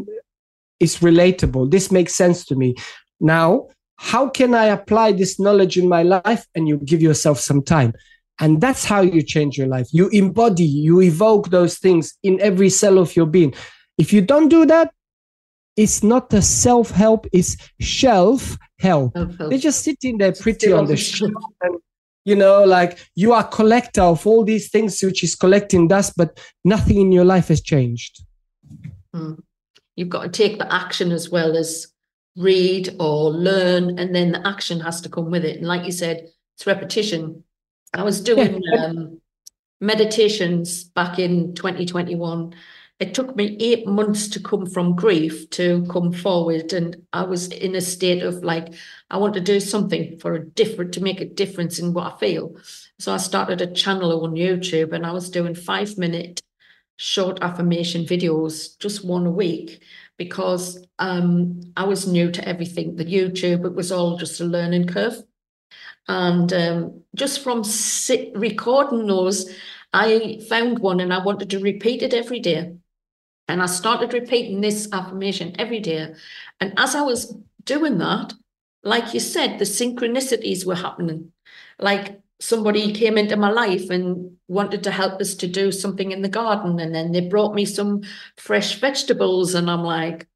is 0.81 0.99
relatable. 0.99 1.71
This 1.71 1.91
makes 1.91 2.15
sense 2.15 2.45
to 2.47 2.55
me. 2.55 2.75
Now, 3.21 3.69
how 3.97 4.29
can 4.29 4.55
I 4.55 4.67
apply 4.67 5.13
this 5.13 5.41
knowledge 5.41 5.77
in 5.77 5.89
my 5.89 6.03
life? 6.03 6.47
And 6.55 6.69
you 6.69 6.79
give 6.79 7.01
yourself 7.01 7.41
some 7.41 7.63
time. 7.63 7.95
And 8.39 8.61
that's 8.61 8.85
how 8.85 9.01
you 9.01 9.23
change 9.23 9.57
your 9.57 9.67
life. 9.67 9.89
You 9.93 10.09
embody, 10.09 10.65
you 10.65 11.01
evoke 11.01 11.49
those 11.49 11.79
things 11.79 12.15
in 12.23 12.39
every 12.41 12.69
cell 12.69 12.99
of 12.99 13.17
your 13.17 13.27
being. 13.27 13.55
If 13.97 14.13
you 14.13 14.21
don't 14.21 14.49
do 14.49 14.67
that, 14.67 14.93
it's 15.77 16.03
not 16.03 16.33
a 16.35 16.43
self 16.43 16.91
help, 16.91 17.27
it's 17.33 17.57
shelf 17.81 18.59
help. 18.79 19.15
They're 19.15 19.59
just 19.59 19.83
sitting 19.83 20.19
there 20.19 20.33
pretty 20.33 20.73
on 20.73 20.87
the 20.87 20.97
shelf. 20.97 21.33
And, 21.63 21.79
you 22.27 22.37
know, 22.37 22.65
like 22.65 22.99
you 23.15 23.33
are 23.33 23.45
collector 23.45 24.03
of 24.03 24.27
all 24.27 24.45
these 24.45 24.71
things 24.71 25.03
which 25.03 25.25
is 25.25 25.35
collecting 25.35 25.89
dust, 25.89 26.13
but 26.17 26.39
nothing 26.65 27.01
in 27.01 27.13
your 27.13 27.25
life 27.25 27.49
has 27.49 27.63
changed. 27.63 28.23
Hmm 29.15 29.35
you've 29.97 30.09
got 30.09 30.23
to 30.23 30.29
take 30.29 30.59
the 30.59 30.73
action 30.73 31.11
as 31.11 31.31
well 31.31 31.57
as 31.57 31.89
read 32.37 32.95
or 33.01 33.31
learn, 33.31 33.99
and 33.99 34.15
then 34.15 34.33
the 34.33 34.47
action 34.47 34.79
has 34.81 35.01
to 35.01 35.09
come 35.09 35.31
with 35.31 35.45
it. 35.45 35.57
And 35.57 35.67
like 35.67 35.85
you 35.85 35.93
said, 35.93 36.29
it's 36.55 36.67
repetition. 36.67 37.43
I 37.95 38.03
was 38.03 38.21
doing 38.21 38.63
um, 38.79 39.21
meditations 39.81 40.85
back 40.85 41.19
in 41.19 41.55
2021. 41.55 42.55
It 42.99 43.13
took 43.13 43.37
me 43.37 43.57
eight 43.61 43.87
months 43.87 44.29
to 44.29 44.41
come 44.41 44.65
from 44.67 44.97
grief 44.97 45.51
to 45.51 45.87
come 45.91 46.13
forward. 46.13 46.73
And 46.73 46.97
I 47.13 47.25
was 47.25 47.49
in 47.49 47.75
a 47.75 47.81
state 47.81 48.23
of 48.23 48.43
like, 48.43 48.73
I 49.11 49.19
want 49.19 49.35
to 49.35 49.41
do 49.41 49.61
something 49.61 50.19
for 50.19 50.35
a 50.35 50.45
different, 50.45 50.95
to 50.95 51.03
make 51.03 51.21
a 51.21 51.27
difference 51.27 51.79
in 51.79 51.93
what 51.93 52.15
I 52.15 52.19
feel. 52.19 52.57
So 52.99 53.13
I 53.13 53.19
started 53.19 53.61
a 53.61 53.73
channel 53.73 54.25
on 54.25 54.33
YouTube 54.33 54.93
and 54.93 55.05
I 55.05 55.13
was 55.13 55.29
doing 55.29 55.55
five 55.55 55.99
minute 55.99 56.41
short 56.97 57.39
affirmation 57.43 58.05
videos, 58.05 58.79
just 58.79 59.05
one 59.05 59.27
a 59.27 59.31
week, 59.31 59.83
because 60.17 60.87
um, 60.99 61.61
I 61.77 61.85
was 61.85 62.07
new 62.07 62.31
to 62.33 62.49
everything. 62.49 62.97
The 62.97 63.05
YouTube, 63.05 63.65
it 63.65 63.75
was 63.75 63.93
all 63.93 64.17
just 64.17 64.41
a 64.41 64.45
learning 64.45 64.87
curve. 64.89 65.23
And 66.09 66.53
um, 66.53 67.03
just 67.15 67.43
from 67.43 67.65
sit, 67.65 68.33
recording 68.37 69.07
those, 69.07 69.51
I 69.93 70.41
found 70.49 70.79
one 70.79 71.01
and 71.01 71.13
I 71.13 71.23
wanted 71.23 71.51
to 71.51 71.59
repeat 71.59 72.03
it 72.03 72.15
every 72.15 72.41
day. 72.41 72.77
And 73.49 73.63
I 73.63 73.67
started 73.67 74.13
repeating 74.13 74.61
this 74.61 74.89
affirmation 74.93 75.55
every 75.59 75.81
day. 75.81 76.15
And 76.61 76.75
as 76.77 76.95
I 76.95 77.03
was 77.03 77.37
doing 77.65 77.99
that, 77.99 78.35
like 78.83 79.15
you 79.15 79.21
said, 79.21 79.59
the 79.59 79.65
synchronicities 79.65 80.65
were 80.65 80.75
happening. 80.75 81.33
Like 81.79 82.21
somebody 82.41 82.93
came 82.93 83.17
into 83.17 83.37
my 83.37 83.51
life 83.51 83.89
and 83.91 84.37
wanted 84.49 84.85
to 84.85 84.91
help 84.91 85.21
us 85.21 85.35
to 85.35 85.47
do 85.47 85.73
something 85.73 86.13
in 86.13 86.23
the 86.23 86.29
garden 86.29 86.79
and 86.79 86.95
then 86.95 87.13
they 87.13 87.27
brought 87.27 87.55
me 87.55 87.65
some 87.65 88.03
fresh 88.37 88.79
vegetables 88.79 89.55
and 89.55 89.71
i'm 89.71 89.83
like 89.83 90.27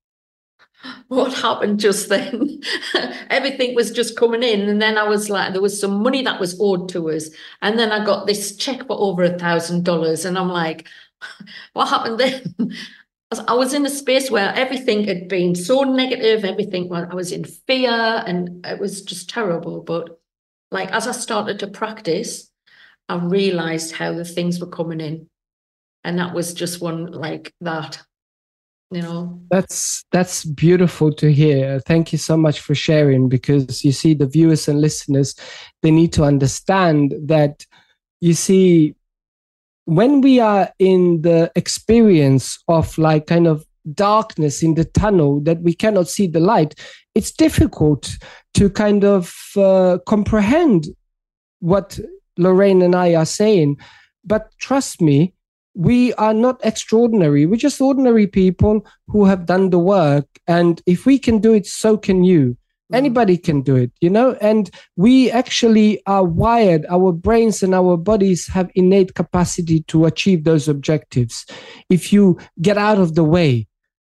what 1.09 1.33
happened 1.35 1.79
just 1.79 2.09
then 2.09 2.61
everything 3.31 3.75
was 3.75 3.91
just 3.91 4.17
coming 4.17 4.43
in 4.43 4.69
and 4.69 4.81
then 4.81 4.97
i 4.97 5.07
was 5.07 5.29
like 5.29 5.53
there 5.53 5.61
was 5.61 5.79
some 5.79 6.03
money 6.03 6.23
that 6.23 6.41
was 6.41 6.59
owed 6.59 6.89
to 6.89 7.11
us 7.11 7.29
and 7.61 7.79
then 7.79 7.93
i 7.93 8.03
got 8.05 8.27
this 8.27 8.57
check 8.57 8.87
for 8.87 8.99
over 8.99 9.23
a 9.23 9.39
thousand 9.39 9.85
dollars 9.85 10.25
and 10.25 10.39
i'm 10.39 10.49
like 10.49 10.89
what 11.75 11.87
happened 11.87 12.19
then 12.19 12.55
I 13.47 13.55
was 13.55 13.75
in 13.75 13.87
a 13.87 13.91
space 13.91 14.29
where 14.29 14.53
everything 14.55 15.05
had 15.05 15.29
been 15.29 15.55
so 15.55 15.83
negative, 15.83 16.45
everything, 16.45 16.93
I 16.93 17.15
was 17.15 17.31
in 17.31 17.45
fear 17.45 18.25
and 18.27 18.67
it 18.67 18.81
was 18.81 19.03
just 19.03 19.31
terrible. 19.31 19.83
But 19.83 20.20
like 20.71 20.91
as 20.93 21.07
I 21.07 21.13
started 21.13 21.59
to 21.61 21.67
practice, 21.67 22.51
I 23.09 23.17
realized 23.17 23.95
how 23.95 24.13
the 24.13 24.25
things 24.25 24.61
were 24.61 24.69
coming 24.69 25.01
in. 25.01 25.29
And 26.05 26.19
that 26.19 26.35
was 26.35 26.55
just 26.55 26.81
one 26.81 27.07
like 27.07 27.53
that, 27.61 28.01
you 28.91 29.03
know. 29.03 29.41
That's 29.51 30.05
that's 30.13 30.45
beautiful 30.45 31.13
to 31.15 31.31
hear. 31.31 31.81
Thank 31.81 32.13
you 32.13 32.19
so 32.19 32.37
much 32.37 32.61
for 32.61 32.75
sharing 32.75 33.29
because 33.29 33.85
you 33.85 33.93
see 33.93 34.15
the 34.15 34.27
viewers 34.27 34.69
and 34.69 34.81
listeners, 34.81 35.35
they 35.83 35.91
need 35.91 36.13
to 36.15 36.25
understand 36.25 37.15
that 37.25 37.67
you 38.21 38.33
see 38.33 38.95
when 39.85 40.21
we 40.21 40.41
are 40.41 40.71
in 40.79 41.23
the 41.23 41.51
experience 41.57 42.63
of 42.69 42.97
like 42.97 43.27
kind 43.27 43.47
of 43.47 43.67
darkness 43.95 44.63
in 44.63 44.75
the 44.75 44.85
tunnel 44.85 45.41
that 45.41 45.61
we 45.63 45.75
cannot 45.75 46.07
see 46.07 46.27
the 46.27 46.39
light 46.39 46.75
it's 47.15 47.33
difficult 47.33 48.17
to 48.55 48.71
kind 48.71 49.05
of 49.05 49.35
uh, 49.57 49.99
comprehend 50.07 50.87
what 51.61 51.99
Loraine 52.39 52.83
and 52.83 52.95
I 52.95 53.15
are 53.15 53.27
saying. 53.27 53.77
But 54.25 54.51
trust 54.59 55.01
me, 55.01 55.35
we 55.75 56.13
are 56.15 56.35
not 56.35 56.61
extraordinary. 56.65 57.47
We're 57.47 57.57
just 57.57 57.81
ordinary 57.81 58.27
people 58.27 58.87
who 59.09 59.25
have 59.25 59.47
done 59.47 59.71
the 59.71 59.79
work. 59.79 60.27
And 60.47 60.83
if 60.87 61.07
we 61.07 61.19
can 61.19 61.39
do 61.39 61.55
it, 61.55 61.67
so 61.67 61.97
can 61.97 62.25
you. 62.25 62.57
Mm. 62.91 62.97
Anybody 62.97 63.39
can 63.39 63.63
do 63.63 63.77
it, 63.77 63.93
you 64.01 64.11
know? 64.11 64.37
And 64.41 64.71
we 64.97 65.31
actually 65.31 66.03
are 66.07 66.25
wired, 66.25 66.87
our 66.91 67.13
brains 67.13 67.63
and 67.63 67.75
our 67.75 67.97
bodies 67.97 68.49
have 68.49 68.71
innate 68.75 69.15
capacity 69.15 69.83
to 69.85 70.07
achieve 70.07 70.45
those 70.45 70.69
objectives. 70.69 71.47
If 71.89 72.13
you 72.13 72.39
get 72.61 72.77
out 72.77 72.99
of 72.99 73.15
the 73.15 73.25
way, 73.25 73.69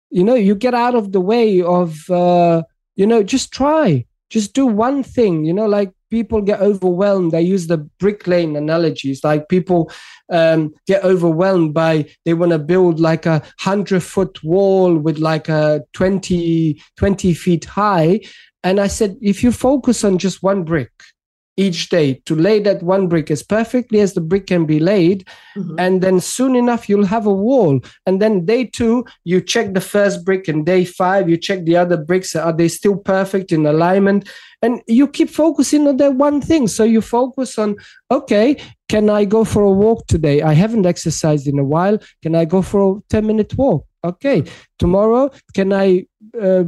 you 0.10 0.24
know, 0.24 0.36
you 0.36 0.56
get 0.56 0.74
out 0.74 0.96
of 0.96 1.12
the 1.12 1.22
way 1.22 1.62
of, 1.62 2.10
uh, 2.10 2.64
you 2.96 3.06
know, 3.06 3.24
just 3.24 3.54
try 3.54 4.06
just 4.32 4.54
do 4.54 4.66
one 4.66 5.04
thing 5.04 5.46
you 5.46 5.54
know 5.54 5.68
like 5.68 5.92
people 6.12 6.42
get 6.42 6.60
overwhelmed. 6.60 7.32
They 7.32 7.42
use 7.42 7.66
the 7.66 7.78
brick 7.78 8.28
lane 8.28 8.56
analogies 8.56 9.24
like 9.24 9.50
people 9.50 9.92
um, 10.32 10.74
get 10.86 11.04
overwhelmed 11.04 11.74
by 11.74 12.06
they 12.26 12.36
want 12.36 12.52
to 12.52 12.60
build 12.60 13.00
like 13.00 13.26
a 13.26 13.40
100 13.64 14.04
foot 14.04 14.44
wall 14.44 14.96
with 14.96 15.18
like 15.18 15.50
a 15.50 15.82
20 15.94 16.80
20 16.98 17.34
feet 17.34 17.66
high. 17.66 18.20
And 18.64 18.80
i 18.80 18.86
said 18.86 19.18
if 19.22 19.42
you 19.44 19.52
focus 19.52 20.04
on 20.04 20.20
just 20.20 20.44
one 20.44 20.64
brick 20.64 20.92
each 21.58 21.90
day. 21.90 22.16
To 22.26 22.36
lay 22.36 22.60
that 22.60 22.82
one 22.82 23.08
brick 23.08 23.30
as 23.30 23.44
perfectly 23.44 24.00
as 24.00 24.14
the 24.14 24.22
brick 24.22 24.48
can 24.48 24.66
be 24.66 24.80
laid 24.80 25.28
mm-hmm. 25.56 25.76
and 25.78 26.02
then 26.02 26.20
soon 26.20 26.56
enough 26.56 26.88
you'll 26.88 27.06
have 27.06 27.26
a 27.26 27.34
wall. 27.34 27.80
And 28.06 28.22
then 28.22 28.46
day 28.46 28.66
two 28.66 29.06
you 29.24 29.42
check 29.42 29.74
the 29.74 29.82
first 29.82 30.26
brick 30.26 30.48
and 30.48 30.66
day 30.66 30.86
five 30.86 31.30
you 31.30 31.38
check 31.38 31.66
the 31.66 31.78
other 31.78 31.98
bricks. 31.98 32.36
Are 32.36 32.54
they 32.54 32.68
still 32.68 32.98
perfect 32.98 33.52
in 33.52 33.66
alignment? 33.66 34.30
And 34.62 34.82
you 34.88 35.08
keep 35.08 35.30
focusing 35.30 35.88
on 35.88 35.98
that 35.98 36.16
one 36.16 36.42
thing. 36.42 36.68
So 36.68 36.84
you 36.84 37.02
focus 37.02 37.58
on 37.58 37.76
okay 38.10 38.58
can 38.90 39.10
i 39.10 39.24
go 39.24 39.46
for 39.46 39.64
a 39.64 39.72
walk 39.72 40.06
today? 40.08 40.42
I 40.42 40.54
haven't 40.54 40.86
exercised 40.86 41.48
in 41.48 41.58
a 41.58 41.64
while. 41.64 41.98
Can 42.22 42.36
i 42.36 42.44
go 42.44 42.62
for 42.62 42.98
a 42.98 43.02
10 43.10 43.26
minute 43.26 43.58
walk? 43.58 43.86
Okay. 44.04 44.44
Tomorrow 44.80 45.32
can 45.54 45.72
i 45.72 46.06
uh, 46.42 46.64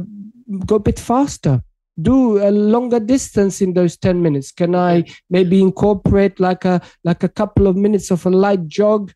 go 0.66 0.76
a 0.76 0.80
bit 0.80 0.98
faster 0.98 1.62
do 2.00 2.42
a 2.46 2.50
longer 2.50 3.00
distance 3.00 3.60
in 3.60 3.74
those 3.74 3.96
10 3.96 4.22
minutes? 4.22 4.50
Can 4.50 4.74
i 4.74 5.04
maybe 5.30 5.60
incorporate 5.60 6.40
like 6.40 6.64
a 6.64 6.80
like 7.04 7.22
a 7.22 7.28
couple 7.28 7.66
of 7.66 7.76
minutes 7.76 8.10
of 8.10 8.26
a 8.26 8.30
light 8.30 8.66
jog? 8.66 9.12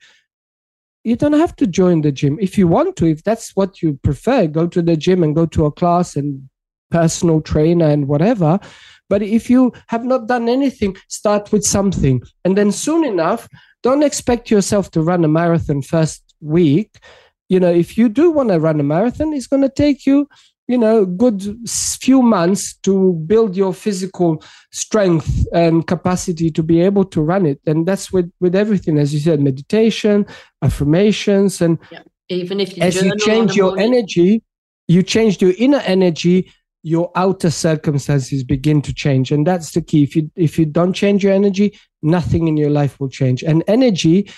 You 1.05 1.17
don't 1.17 1.33
have 1.33 1.57
to 1.57 1.67
join 1.67 2.03
the 2.03 2.13
gym. 2.13 2.39
If 2.41 2.59
you 2.59 2.69
want 2.69 2.97
to 2.97 3.07
if 3.07 3.25
that's 3.25 3.57
what 3.57 3.83
you 3.83 3.99
prefer 4.03 4.47
go 4.47 4.67
to 4.67 4.83
the 4.83 4.97
gym 4.97 5.23
and 5.23 5.35
go 5.35 5.47
to 5.47 5.67
a 5.67 5.73
class 5.73 6.17
and 6.17 6.49
personal 6.91 7.41
trainer 7.41 7.87
and 7.87 8.09
whatever. 8.09 8.59
But 9.09 9.23
if 9.23 9.49
you 9.49 9.73
have 9.89 10.05
not 10.05 10.27
done 10.27 10.49
anything 10.49 10.97
start 11.09 11.51
with 11.51 11.65
something. 11.65 12.23
And 12.45 12.57
then 12.57 12.73
soon 12.73 13.05
enough 13.05 13.49
don't 13.83 14.03
expect 14.03 14.51
yourself 14.51 14.91
to 14.93 15.03
run 15.03 15.25
a 15.25 15.29
marathon 15.29 15.83
first 15.83 16.35
week. 16.41 16.99
You 17.49 17.59
know 17.59 17.73
if 17.73 17.99
you 17.99 18.09
do 18.09 18.31
want 18.31 18.51
to 18.51 18.61
run 18.61 18.79
a 18.79 18.85
marathon 18.85 19.33
it's 19.33 19.49
going 19.49 19.63
to 19.63 19.69
take 19.69 20.07
you 20.07 20.29
you 20.69 20.77
know 20.79 21.05
good 21.05 21.43
few 21.67 22.23
months 22.23 22.75
to 22.75 23.15
build 23.27 23.57
your 23.57 23.73
physical 23.73 24.43
strength 24.71 25.47
and 25.53 25.87
capacity 25.87 26.51
to 26.51 26.63
be 26.63 26.81
able 26.81 27.05
to 27.05 27.23
run 27.23 27.47
it 27.47 27.61
and 27.67 27.87
that's 27.87 28.13
with 28.13 28.31
with 28.39 28.55
everything 28.55 28.99
as 28.99 29.13
you 29.13 29.19
said 29.19 29.41
meditation 29.41 30.25
affirmations 30.63 31.61
and 31.61 31.79
yeah. 31.91 32.03
even 32.29 32.61
if 32.61 32.77
you 32.77 32.83
as 32.83 33.03
you 33.03 33.17
change 33.17 33.57
your 33.57 33.71
morning. 33.71 33.95
energy 33.95 34.43
you 34.87 35.03
change 35.03 35.43
your 35.43 35.55
inner 35.59 35.79
energy 35.79 36.53
your 36.83 37.11
outer 37.17 37.51
circumstances 37.51 38.45
begin 38.45 38.81
to 38.81 38.95
change 38.95 39.33
and 39.33 39.47
that's 39.47 39.73
the 39.73 39.83
key 39.83 40.03
if 40.03 40.15
you 40.15 40.31
if 40.37 40.59
you 40.59 40.67
don't 40.67 40.93
change 40.93 41.25
your 41.25 41.33
energy 41.33 41.77
nothing 42.03 42.47
in 42.47 42.57
your 42.57 42.71
life 42.71 43.01
will 43.01 43.09
change 43.09 43.43
and 43.43 43.65
energy 43.67 44.31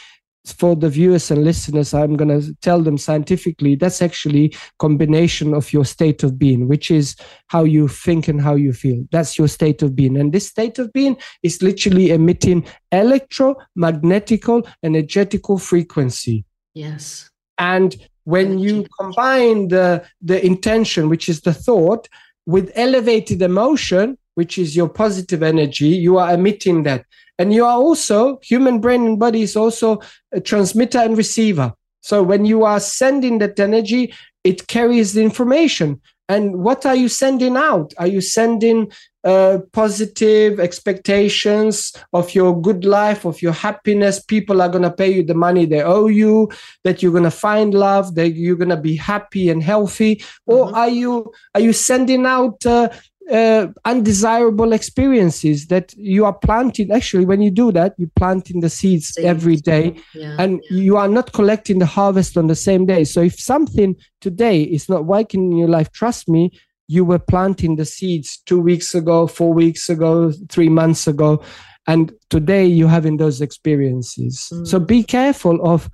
for 0.47 0.75
the 0.75 0.89
viewers 0.89 1.31
and 1.31 1.45
listeners 1.45 1.93
i'm 1.93 2.17
going 2.17 2.41
to 2.41 2.55
tell 2.63 2.81
them 2.83 2.97
scientifically 2.97 3.75
that's 3.75 4.01
actually 4.01 4.55
combination 4.79 5.53
of 5.55 5.73
your 5.73 5.85
state 5.85 6.23
of 6.23 6.39
being 6.39 6.67
which 6.67 6.91
is 6.91 7.15
how 7.51 7.65
you 7.65 7.89
think 7.89 8.29
and 8.29 8.41
how 8.41 8.55
you 8.55 8.73
feel. 8.73 9.05
That's 9.11 9.37
your 9.37 9.49
state 9.49 9.83
of 9.83 9.97
being. 9.97 10.17
And 10.17 10.33
this 10.33 10.47
state 10.47 10.79
of 10.79 10.93
being 10.93 11.17
is 11.43 11.63
literally 11.63 12.11
emitting 12.11 12.67
electromagnetical 12.93 14.69
energetical 14.85 15.59
frequency. 15.59 16.45
Yes. 16.75 17.29
And 17.59 17.97
when 18.25 18.59
you 18.59 18.87
combine 18.99 19.69
the 19.69 20.05
the 20.21 20.45
intention 20.45 21.09
which 21.09 21.29
is 21.29 21.41
the 21.41 21.55
thought 21.55 22.09
with 22.47 22.71
elevated 22.75 23.43
emotion 23.43 24.17
which 24.35 24.59
is 24.59 24.77
your 24.77 24.89
positive 24.89 25.43
energy 25.43 25.89
you 25.89 26.19
are 26.19 26.35
emitting 26.35 26.83
that 26.83 27.05
and 27.41 27.55
you 27.55 27.65
are 27.65 27.79
also, 27.79 28.39
human 28.43 28.81
brain 28.81 29.07
and 29.07 29.19
body 29.19 29.41
is 29.41 29.57
also 29.57 30.03
a 30.31 30.43
transmitter 30.43 30.99
and 30.99 31.17
receiver. 31.17 31.73
So 32.03 32.23
when 32.23 32.45
you 32.45 32.65
are 32.65 32.81
sending 32.81 33.39
that 33.39 33.59
energy, 33.59 34.13
it 34.45 34.67
carries 34.67 35.15
the 35.15 35.23
information. 35.23 36.03
And 36.29 36.57
what 36.63 36.85
are 36.85 36.95
you 36.95 37.09
sending 37.09 37.57
out? 37.57 37.95
Are 37.97 38.07
you 38.07 38.21
sending 38.21 38.93
uh, 39.25 39.61
positive 39.73 40.61
expectations 40.61 41.95
of 42.13 42.35
your 42.35 42.61
good 42.61 42.85
life, 42.85 43.25
of 43.25 43.41
your 43.41 43.53
happiness? 43.53 44.23
People 44.23 44.61
are 44.61 44.69
going 44.69 44.85
to 44.85 44.93
pay 44.93 45.11
you 45.11 45.25
the 45.25 45.35
money 45.35 45.65
they 45.65 45.83
owe 45.83 46.09
you, 46.09 46.51
that 46.85 47.03
you're 47.03 47.11
going 47.11 47.25
to 47.25 47.31
find 47.31 47.73
love, 47.73 48.15
that 48.17 48.33
you're 48.33 48.55
going 48.55 48.69
to 48.69 48.77
be 48.77 48.97
happy 48.97 49.49
and 49.49 49.63
healthy, 49.63 50.23
or 50.45 50.67
mm-hmm. 50.67 50.75
are 50.75 50.89
you 50.91 51.33
are 51.55 51.61
you 51.61 51.73
sending 51.73 52.27
out 52.27 52.65
uh, 52.67 52.91
uh, 53.31 53.69
undesirable 53.85 54.73
experiences 54.73 55.67
that 55.69 55.95
you 55.97 56.25
are 56.25 56.33
planting. 56.33 56.91
Actually, 56.91 57.25
when 57.25 57.41
you 57.41 57.51
do 57.51 57.73
that, 57.73 57.95
you're 57.99 58.11
planting 58.17 58.61
the 58.61 58.71
seeds, 58.71 59.09
seeds. 59.09 59.27
every 59.27 59.57
day, 59.57 59.97
yeah, 60.15 60.37
and 60.39 60.61
yeah. 60.71 60.83
you 60.83 60.97
are 60.97 61.09
not 61.09 61.33
collecting 61.33 61.79
the 61.79 61.87
harvest 61.87 62.37
on 62.37 62.47
the 62.47 62.55
same 62.55 62.87
day. 62.87 63.05
So 63.05 63.21
if 63.21 63.39
something 63.39 63.97
today 64.21 64.63
is 64.63 64.89
not 64.89 65.05
working 65.05 65.53
in 65.53 65.59
your 65.59 65.69
life, 65.69 65.91
trust 65.93 66.29
me, 66.29 66.51
you 66.89 67.05
were 67.05 67.21
planting 67.21 67.77
the 67.77 67.85
seeds 67.85 68.43
two 68.47 68.61
weeks 68.61 68.95
ago, 68.95 69.29
four 69.29 69.53
weeks 69.53 69.89
ago, 69.89 70.33
three 70.49 70.69
months 70.69 71.07
ago. 71.07 71.43
And 71.87 72.13
today 72.31 72.67
you're 72.67 72.89
having 72.89 73.17
those 73.17 73.41
experiences. 73.41 74.49
Mm. 74.53 74.67
So 74.67 74.81
be 74.81 75.05
careful 75.05 75.65
of 75.65 75.89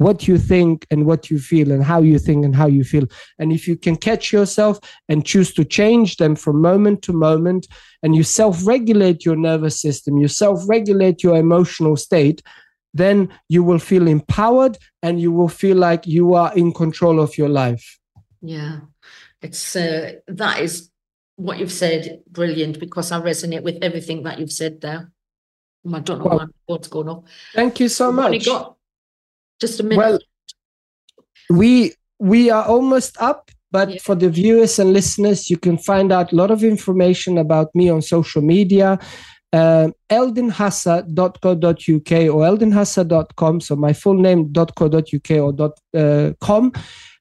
what 0.00 0.26
you 0.26 0.38
think 0.38 0.86
and 0.90 1.04
what 1.04 1.30
you 1.30 1.38
feel 1.38 1.70
and 1.70 1.84
how 1.84 2.00
you 2.00 2.18
think 2.18 2.42
and 2.42 2.56
how 2.56 2.66
you 2.66 2.82
feel. 2.82 3.06
And 3.38 3.52
if 3.52 3.68
you 3.68 3.76
can 3.76 3.96
catch 3.96 4.32
yourself 4.32 4.80
and 5.10 5.26
choose 5.26 5.52
to 5.52 5.62
change 5.62 6.16
them 6.16 6.36
from 6.36 6.62
moment 6.62 7.02
to 7.02 7.12
moment, 7.12 7.66
and 8.02 8.16
you 8.16 8.22
self 8.22 8.66
regulate 8.66 9.26
your 9.26 9.36
nervous 9.36 9.78
system, 9.78 10.16
you 10.16 10.26
self 10.26 10.66
regulate 10.66 11.22
your 11.22 11.36
emotional 11.36 11.96
state, 11.96 12.40
then 12.94 13.28
you 13.50 13.62
will 13.62 13.78
feel 13.78 14.08
empowered 14.08 14.78
and 15.02 15.20
you 15.20 15.30
will 15.30 15.50
feel 15.50 15.76
like 15.76 16.06
you 16.06 16.32
are 16.32 16.50
in 16.54 16.72
control 16.72 17.20
of 17.20 17.36
your 17.36 17.50
life. 17.50 17.98
Yeah, 18.40 18.80
it's 19.42 19.76
uh, 19.76 20.12
that 20.28 20.60
is 20.60 20.90
what 21.36 21.58
you've 21.58 21.70
said 21.72 22.22
brilliant 22.26 22.80
because 22.80 23.12
I 23.12 23.20
resonate 23.20 23.64
with 23.64 23.76
everything 23.82 24.22
that 24.22 24.38
you've 24.38 24.52
said 24.52 24.80
there. 24.80 25.12
I 25.92 26.00
don't 26.00 26.20
know 26.20 26.24
well, 26.24 26.48
what's 26.64 26.88
going 26.88 27.08
on. 27.10 27.24
Thank 27.54 27.80
you 27.80 27.90
so 27.90 28.10
much. 28.10 28.48
Just 29.60 29.80
a 29.80 29.82
minute. 29.82 29.98
Well, 29.98 30.18
we 31.50 31.92
we 32.18 32.50
are 32.50 32.64
almost 32.64 33.20
up, 33.20 33.50
but 33.70 33.90
yeah. 33.90 33.98
for 34.02 34.14
the 34.14 34.30
viewers 34.30 34.78
and 34.78 34.92
listeners, 34.92 35.50
you 35.50 35.56
can 35.56 35.78
find 35.78 36.12
out 36.12 36.32
a 36.32 36.36
lot 36.36 36.50
of 36.50 36.64
information 36.64 37.38
about 37.38 37.74
me 37.74 37.88
on 37.88 38.02
social 38.02 38.42
media. 38.42 38.98
Uh, 39.52 39.88
eldinhassa.co.uk 40.10 42.34
or 42.34 42.46
eldinhassa.com. 42.46 43.60
So 43.60 43.74
my 43.74 43.92
full 43.92 44.14
name 44.14 44.52
.co.uk 44.52 45.30
or 45.30 45.52
dot, 45.52 45.72
uh, 45.96 46.32
.com. 46.40 46.72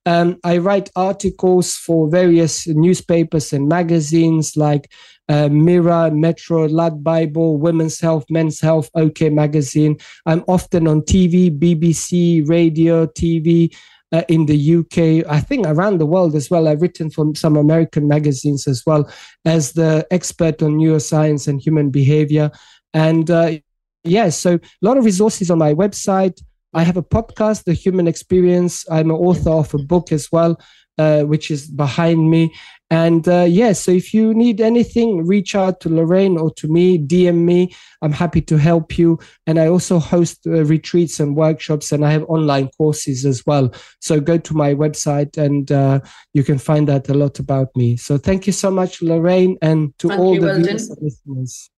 Um, 0.05 0.37
I 0.43 0.57
write 0.57 0.89
articles 0.95 1.73
for 1.73 2.09
various 2.09 2.67
newspapers 2.67 3.51
and 3.51 3.67
magazines 3.67 4.55
like 4.55 4.91
uh, 5.29 5.47
Mirror, 5.49 6.11
Metro, 6.11 6.67
Lad 6.67 7.03
Bible, 7.03 7.57
Women's 7.57 7.99
Health, 7.99 8.25
Men's 8.29 8.59
Health, 8.59 8.89
OK 8.95 9.29
Magazine. 9.29 9.97
I'm 10.25 10.43
often 10.47 10.87
on 10.87 11.01
TV, 11.01 11.57
BBC, 11.57 12.47
radio, 12.49 13.05
TV. 13.05 13.73
Uh, 14.11 14.23
in 14.27 14.47
the 14.47 14.75
UK, 14.77 15.23
I 15.31 15.39
think 15.39 15.67
around 15.67 15.99
the 15.99 16.05
world 16.07 16.33
as 16.33 16.49
well. 16.49 16.67
I've 16.67 16.81
written 16.81 17.11
for 17.11 17.31
some 17.35 17.55
American 17.55 18.07
magazines 18.07 18.67
as 18.67 18.83
well 18.83 19.07
as 19.45 19.73
the 19.73 20.03
expert 20.09 20.63
on 20.63 20.79
neuroscience 20.79 21.47
and 21.47 21.61
human 21.61 21.91
behavior. 21.91 22.49
And 22.95 23.29
uh, 23.29 23.59
yeah, 24.03 24.29
so 24.29 24.55
a 24.55 24.59
lot 24.81 24.97
of 24.97 25.05
resources 25.05 25.51
on 25.51 25.59
my 25.59 25.75
website. 25.75 26.41
I 26.73 26.83
have 26.83 26.97
a 26.97 27.03
podcast, 27.03 27.65
The 27.65 27.73
Human 27.73 28.07
Experience. 28.07 28.85
I'm 28.89 29.09
an 29.09 29.15
author 29.15 29.51
of 29.51 29.73
a 29.73 29.79
book 29.79 30.11
as 30.11 30.31
well, 30.31 30.59
uh, 30.97 31.23
which 31.23 31.51
is 31.51 31.67
behind 31.67 32.29
me. 32.29 32.53
And 32.91 33.27
uh, 33.27 33.45
yes, 33.47 33.49
yeah, 33.49 33.73
so 33.73 33.91
if 33.91 34.13
you 34.13 34.33
need 34.33 34.59
anything, 34.59 35.25
reach 35.25 35.53
out 35.53 35.79
to 35.81 35.89
Loraine 35.89 36.37
or 36.39 36.51
to 36.55 36.67
me, 36.67 36.97
DM 36.97 37.43
me. 37.45 37.71
I'm 38.01 38.11
happy 38.11 38.41
to 38.41 38.57
help 38.57 38.97
you. 38.97 39.19
And 39.45 39.59
I 39.59 39.67
also 39.67 39.99
host 39.99 40.47
uh, 40.47 40.65
retreats 40.65 41.19
and 41.19 41.35
workshops, 41.35 41.91
and 41.91 42.03
I 42.03 42.11
have 42.11 42.23
online 42.23 42.69
courses 42.77 43.25
as 43.25 43.45
well. 43.45 43.71
So 44.01 44.19
go 44.19 44.37
to 44.39 44.53
my 44.55 44.73
website 44.73 45.37
and 45.37 45.71
uh, 45.71 45.99
you 46.33 46.43
can 46.43 46.57
find 46.57 46.89
out 46.89 47.09
a 47.09 47.13
lot 47.13 47.37
about 47.37 47.75
me. 47.75 47.95
So 47.97 48.17
thank 48.17 48.47
you 48.47 48.53
so 48.53 48.71
much, 48.71 49.01
Loraine, 49.01 49.57
and 49.61 49.97
to 49.99 50.07
thank 50.07 50.19
all 50.19 50.33
you, 50.33 50.41
the 50.41 50.55
viewers 50.55 50.89
and 50.89 50.97
listeners. 51.01 51.69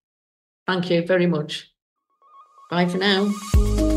Thank 0.66 0.90
you 0.90 1.06
very 1.06 1.28
much. 1.28 1.70
Bye 2.70 2.88
for 2.88 3.00
now. 3.00 3.91